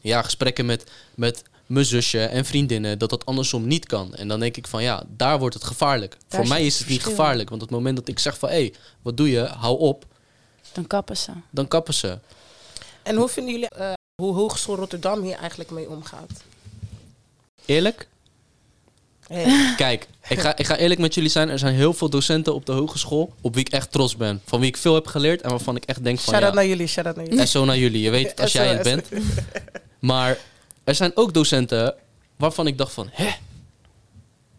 [0.00, 1.42] ja, gesprekken met, met
[1.72, 4.14] mijn zusje en vriendinnen dat dat andersom niet kan.
[4.14, 6.16] En dan denk ik van ja, daar wordt het gevaarlijk.
[6.28, 7.48] Voor mij is het niet gevaarlijk.
[7.48, 9.40] Want op het moment dat ik zeg van hé, hey, wat doe je?
[9.40, 10.04] Hou op.
[10.72, 11.30] Dan kappen ze.
[11.50, 12.18] Dan kappen ze.
[13.02, 13.92] En hoe vinden jullie eh,
[14.22, 16.30] hoe Hogeschool Rotterdam hier eigenlijk mee omgaat?
[17.66, 18.08] Eerlijk?
[19.26, 19.74] Hey.
[19.76, 21.48] Kijk, ik ga, ik ga eerlijk met jullie zijn.
[21.48, 24.40] Er zijn heel veel docenten op de hogeschool op wie ik echt trots ben.
[24.44, 26.68] Van wie ik veel heb geleerd en waarvan ik echt denk van Shout-out ja, naar
[26.68, 27.40] jullie, shout-out naar jullie.
[27.40, 28.02] en zo naar jullie.
[28.02, 29.08] Je weet het als jij het bent.
[29.98, 30.38] Maar
[30.84, 31.94] er zijn ook docenten
[32.36, 33.08] waarvan ik dacht van...
[33.10, 33.30] Hè?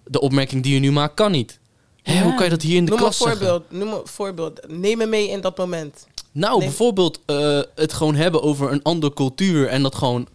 [0.08, 1.60] De opmerking die je nu maakt kan niet.
[2.02, 2.24] Hè, Ja.
[2.24, 3.38] hoe kan je dat hier in de Noem een klas zeggen?
[3.48, 3.72] voorbeeld.
[3.72, 4.60] Noem een voorbeeld.
[4.68, 6.08] Neem me mee in dat moment.
[6.32, 9.68] Nou, bijvoorbeeld eh, het gewoon hebben over een andere cultuur...
[9.68, 10.28] en dat gewoon,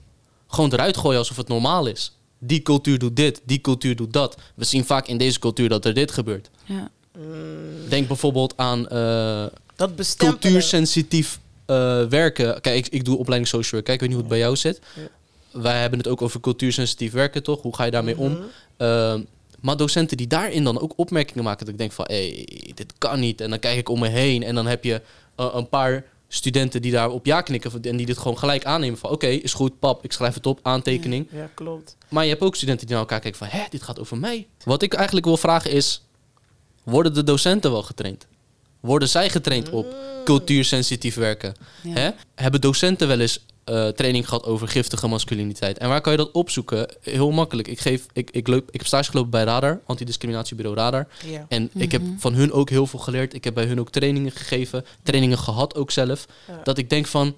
[0.46, 2.16] gewoon eruit gooien alsof het normaal is.
[2.38, 4.36] Die cultuur doet dit, die cultuur doet dat.
[4.54, 6.50] We zien vaak in deze cultuur dat er dit gebeurt.
[6.64, 6.90] Ja.
[7.88, 12.60] Denk bijvoorbeeld aan eh, Dat cultuursensitief eh, werken.
[12.60, 13.84] Kijk, ik, ik doe opleiding social work.
[13.84, 14.80] Kijk, ik weet niet hoe het bij jou zit.
[15.50, 17.62] Wij hebben het ook over cultuursensitief werken, toch?
[17.62, 18.32] Hoe ga je daarmee om?
[18.32, 18.42] Mhm.
[18.76, 19.22] Ehm,
[19.60, 22.92] maar docenten die daarin dan ook opmerkingen maken, dat ik denk van, hé, hey, dit
[22.98, 23.40] kan niet.
[23.40, 25.02] En dan kijk ik om me heen en dan heb je
[25.34, 28.98] eh, een paar studenten die daar op ja knikken en die dit gewoon gelijk aannemen
[28.98, 31.28] van, oké, is goed, pap, ik schrijf het op, aantekening.
[31.30, 31.96] Ja, klopt.
[32.08, 34.46] Maar je hebt ook studenten die naar elkaar kijken van, hè, dit gaat over mij.
[34.64, 36.02] Wat ik eigenlijk wil vragen is,
[36.82, 38.26] worden de docenten wel getraind?
[38.80, 41.54] Worden zij getraind op cultuursensitief werken?
[41.82, 41.92] Ja.
[41.92, 42.10] Hè?
[42.34, 45.78] Hebben docenten wel eens eh, training gehad over giftige masculiniteit?
[45.78, 46.88] En waar kan je dat opzoeken?
[47.00, 47.68] Heel makkelijk.
[47.68, 51.08] Ik, geef, ik, ik, loop, ik heb stage gelopen bij Radar, antidiscriminatiebureau Radar.
[51.26, 51.46] Ja.
[51.48, 53.34] En ik heb van hun ook heel veel geleerd.
[53.34, 56.26] Ik heb bij hun ook trainingen gegeven, trainingen gehad ook zelf.
[56.46, 56.60] Ja.
[56.64, 57.34] Dat ik denk van,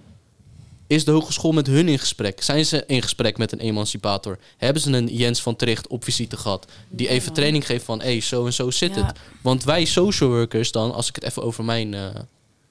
[0.87, 2.43] is de hogeschool met hun in gesprek?
[2.43, 4.39] Zijn ze in gesprek met een emancipator?
[4.57, 6.67] Hebben ze een Jens van Tricht op visite gehad?
[6.89, 9.07] Die even training geeft van, hé, hey, zo en zo zit Ja.
[9.07, 9.19] het.
[9.43, 12.09] Want wij social workers dan, als ik het even over mijn, eh,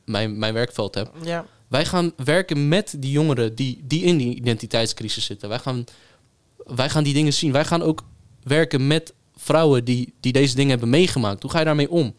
[0.05, 1.11] mijn, mijn werkveld heb.
[1.23, 1.45] Ja.
[1.69, 5.49] Wij gaan werken met die jongeren die, die in die identiteitscrisis zitten.
[5.49, 5.83] Wij gaan,
[6.57, 7.51] wij gaan die dingen zien.
[7.51, 8.03] Wij gaan ook
[8.43, 11.41] werken met vrouwen die, die deze dingen hebben meegemaakt.
[11.41, 12.15] Hoe ga je daarmee om?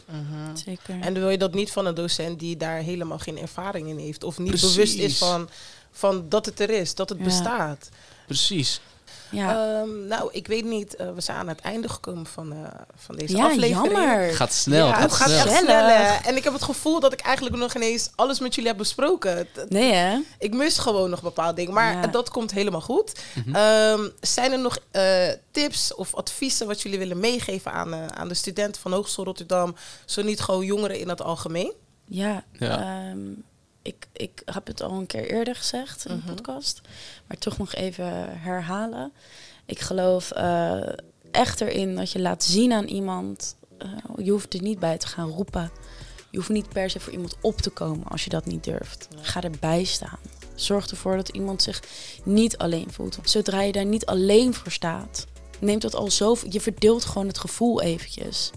[0.65, 1.01] Zeker.
[1.01, 4.25] En wil je dat niet van een docent die daar helemaal geen ervaring in heeft.
[4.25, 4.73] Of niet Precies.
[4.75, 5.49] bewust is van,
[5.91, 7.25] van dat het er is, dat het Ja.
[7.25, 7.89] bestaat.
[8.27, 8.81] Precies.
[9.31, 9.79] Ja.
[9.81, 10.97] Ehm, nou, ik weet niet.
[10.97, 12.59] eh, we zijn aan het einde gekomen van, eh,
[12.97, 13.93] van deze ja, aflevering.
[13.95, 14.21] jammer.
[14.21, 14.87] Het gaat snel.
[14.87, 15.29] ja, het het gaat
[15.59, 15.89] snel.
[16.25, 19.47] En ik heb het gevoel dat ik eigenlijk nog ineens alles met jullie heb besproken.
[19.69, 20.19] Nee hè?
[20.39, 21.73] Ik mis gewoon nog bepaalde dingen.
[21.75, 22.07] Maar Ja.
[22.07, 23.21] dat komt helemaal goed.
[23.35, 23.55] Mhm.
[23.57, 28.29] Ehm, zijn er nog eh, tips of adviezen wat jullie willen meegeven aan, eh, aan
[28.29, 29.75] de studenten van Hogeschool Rotterdam?
[30.05, 31.73] Zo niet gewoon jongeren in het algemeen?
[32.07, 32.45] Ja.
[32.53, 32.79] Ja.
[32.79, 33.19] ehm,
[33.91, 36.35] ik, ik heb het al een keer eerder gezegd in de Mhm.
[36.35, 36.81] podcast,
[37.27, 39.13] maar toch nog even herhalen.
[39.67, 40.81] Ik geloof eh,
[41.31, 43.57] echt erin dat je laat zien aan iemand.
[43.79, 43.89] eh,
[44.25, 45.71] je hoeft er niet bij te gaan roepen.
[46.31, 49.09] Je hoeft niet per se voor iemand op te komen als je dat niet durft.
[49.21, 50.19] Ga erbij staan.
[50.55, 51.83] Zorg ervoor dat iemand zich
[52.25, 53.19] niet alleen voelt.
[53.23, 55.27] Zodra je daar niet alleen voor staat,
[55.61, 56.37] neemt dat al zo.
[56.49, 58.51] Je verdeelt gewoon het gevoel eventjes.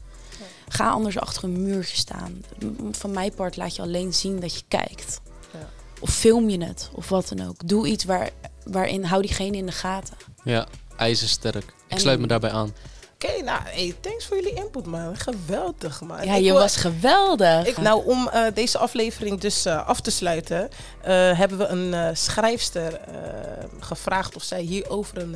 [0.68, 2.44] Ga anders achter een muurtje staan.
[2.92, 5.22] Van mijn part laat je alleen zien dat je kijkt.
[5.54, 5.70] Ja.
[6.00, 7.68] Of film je het, of wat dan ook.
[7.68, 8.30] Doe iets waar,
[8.64, 10.18] waarin, hou diegene in de gaten.
[10.44, 11.64] Ja, ijzersterk.
[11.64, 12.74] Ik En- sluit me daarbij aan.
[13.24, 15.16] Oké, nou, hey, thanks voor jullie input, man.
[15.18, 16.26] Geweldig, man.
[16.26, 17.68] Ja, Ik je wil- was geweldig.
[17.68, 20.70] Ik, nou, om eh, deze aflevering dus eh, af te sluiten,
[21.02, 23.00] eh, hebben we een schrijfster
[23.80, 25.36] gevraagd of zij hierover een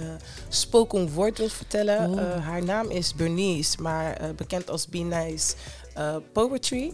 [0.49, 2.11] spoken word wil vertellen.
[2.11, 2.45] Oh.
[2.45, 5.55] Haar naam is Bernice, maar bekend als Be Nice
[6.33, 6.93] Poetry.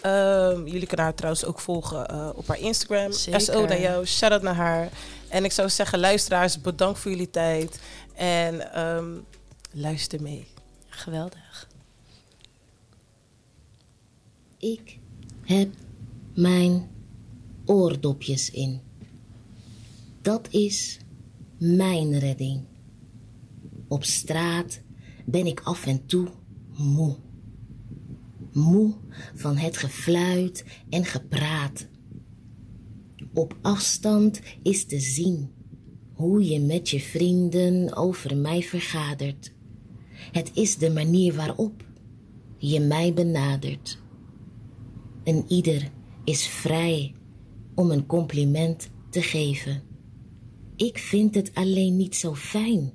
[0.00, 3.12] Ehm, jullie kunnen haar trouwens ook volgen op haar Instagram.
[3.12, 3.40] Zeker.
[3.40, 4.88] SO naar jou, shout-out naar haar.
[5.28, 7.78] En ik zou zeggen, luisteraars, bedankt voor jullie tijd.
[8.14, 9.04] En ehm,
[9.72, 10.46] luister mee.
[10.86, 11.68] Geweldig.
[14.58, 14.98] Ik
[15.42, 15.74] heb
[16.34, 16.90] mijn
[17.64, 18.80] oordopjes in.
[20.22, 20.98] Dat is
[21.58, 22.64] mijn redding.
[23.88, 24.80] Op straat
[25.24, 26.28] ben ik af en toe
[26.76, 27.16] moe.
[28.52, 28.94] Moe
[29.34, 31.86] van het gefluit en gepraat.
[33.34, 35.52] Op afstand is te zien
[36.12, 39.51] hoe je met je vrienden over mij vergadert.
[40.32, 41.84] Het is de manier waarop
[42.58, 43.98] je mij benadert.
[45.24, 45.90] En ieder
[46.24, 47.14] is vrij
[47.74, 49.82] om een compliment te geven.
[50.76, 52.92] Ik vind het alleen niet zo fijn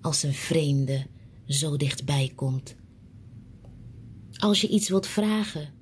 [0.00, 1.06] als een vreemde
[1.46, 2.76] zo dichtbij komt.
[4.32, 5.72] Als je iets wilt vragen,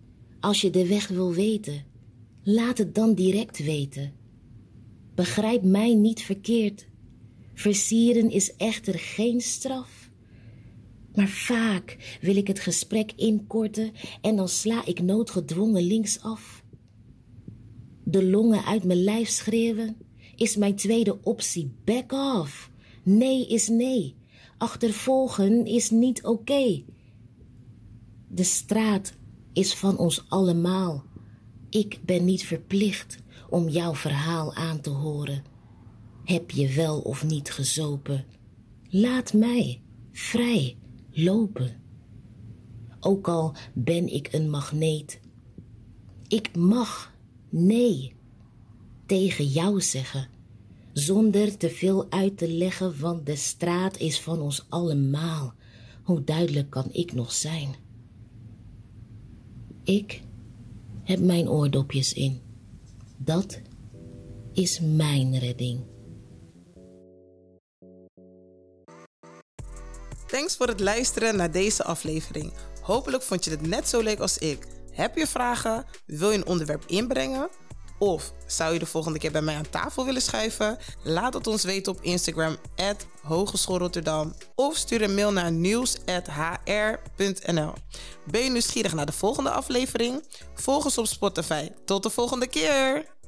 [0.41, 1.85] als je de weg wil weten,
[2.43, 4.13] laat het dan direct weten.
[5.15, 6.87] Begrijp mij niet verkeerd.
[7.55, 10.02] Versieren is echter geen straf.
[11.15, 16.65] Maar vaak wil ik het gesprek inkorten en dan sla ik noodgedwongen linksaf.
[18.05, 19.97] De longen uit mijn lijf schreeuwen
[20.37, 21.75] is mijn tweede optie.
[21.85, 22.71] Back off.
[23.03, 24.15] Nee is nee.
[24.59, 26.83] Achtervolgen is niet oké.
[28.29, 29.13] De straat
[29.53, 31.05] is van ons allemaal.
[31.71, 33.19] Ik ben niet verplicht
[33.51, 35.45] om jouw verhaal aan te horen.
[36.25, 38.25] Heb je wel of niet gezopen?
[38.89, 39.83] Laat mij
[40.13, 40.77] vrij
[41.13, 41.81] lopen.
[43.01, 45.21] Ook al ben ik een magneet.
[46.29, 47.15] Ik mag
[47.49, 48.15] nee
[49.07, 50.29] tegen jou zeggen.
[50.93, 55.55] Zonder te veel uit te leggen, want de straat is van ons allemaal.
[56.03, 57.75] Hoe duidelijk kan ik nog zijn?
[59.85, 60.23] Ik
[61.03, 62.41] heb mijn oordopjes in.
[63.17, 63.61] Dat
[64.53, 65.81] is mijn redding.
[70.33, 72.53] Thanks voor het luisteren naar deze aflevering.
[72.81, 74.67] Hopelijk vond je het net zo leuk als ik.
[74.91, 75.85] Heb je vragen?
[76.07, 77.49] Wil je een onderwerp inbrengen?
[77.99, 80.79] Of zou je de volgende keer bij mij aan tafel willen schuiven?
[81.03, 82.57] Laat het ons weten op Instagram,
[83.23, 84.35] Hogeschool Rotterdam.
[84.55, 86.13] Of stuur een mail naar nieuws.hr.nl.
[88.31, 90.27] Ben je nieuwsgierig naar de volgende aflevering?
[90.55, 91.71] Volg ons op Spotify.
[91.85, 93.21] Tot de volgende keer!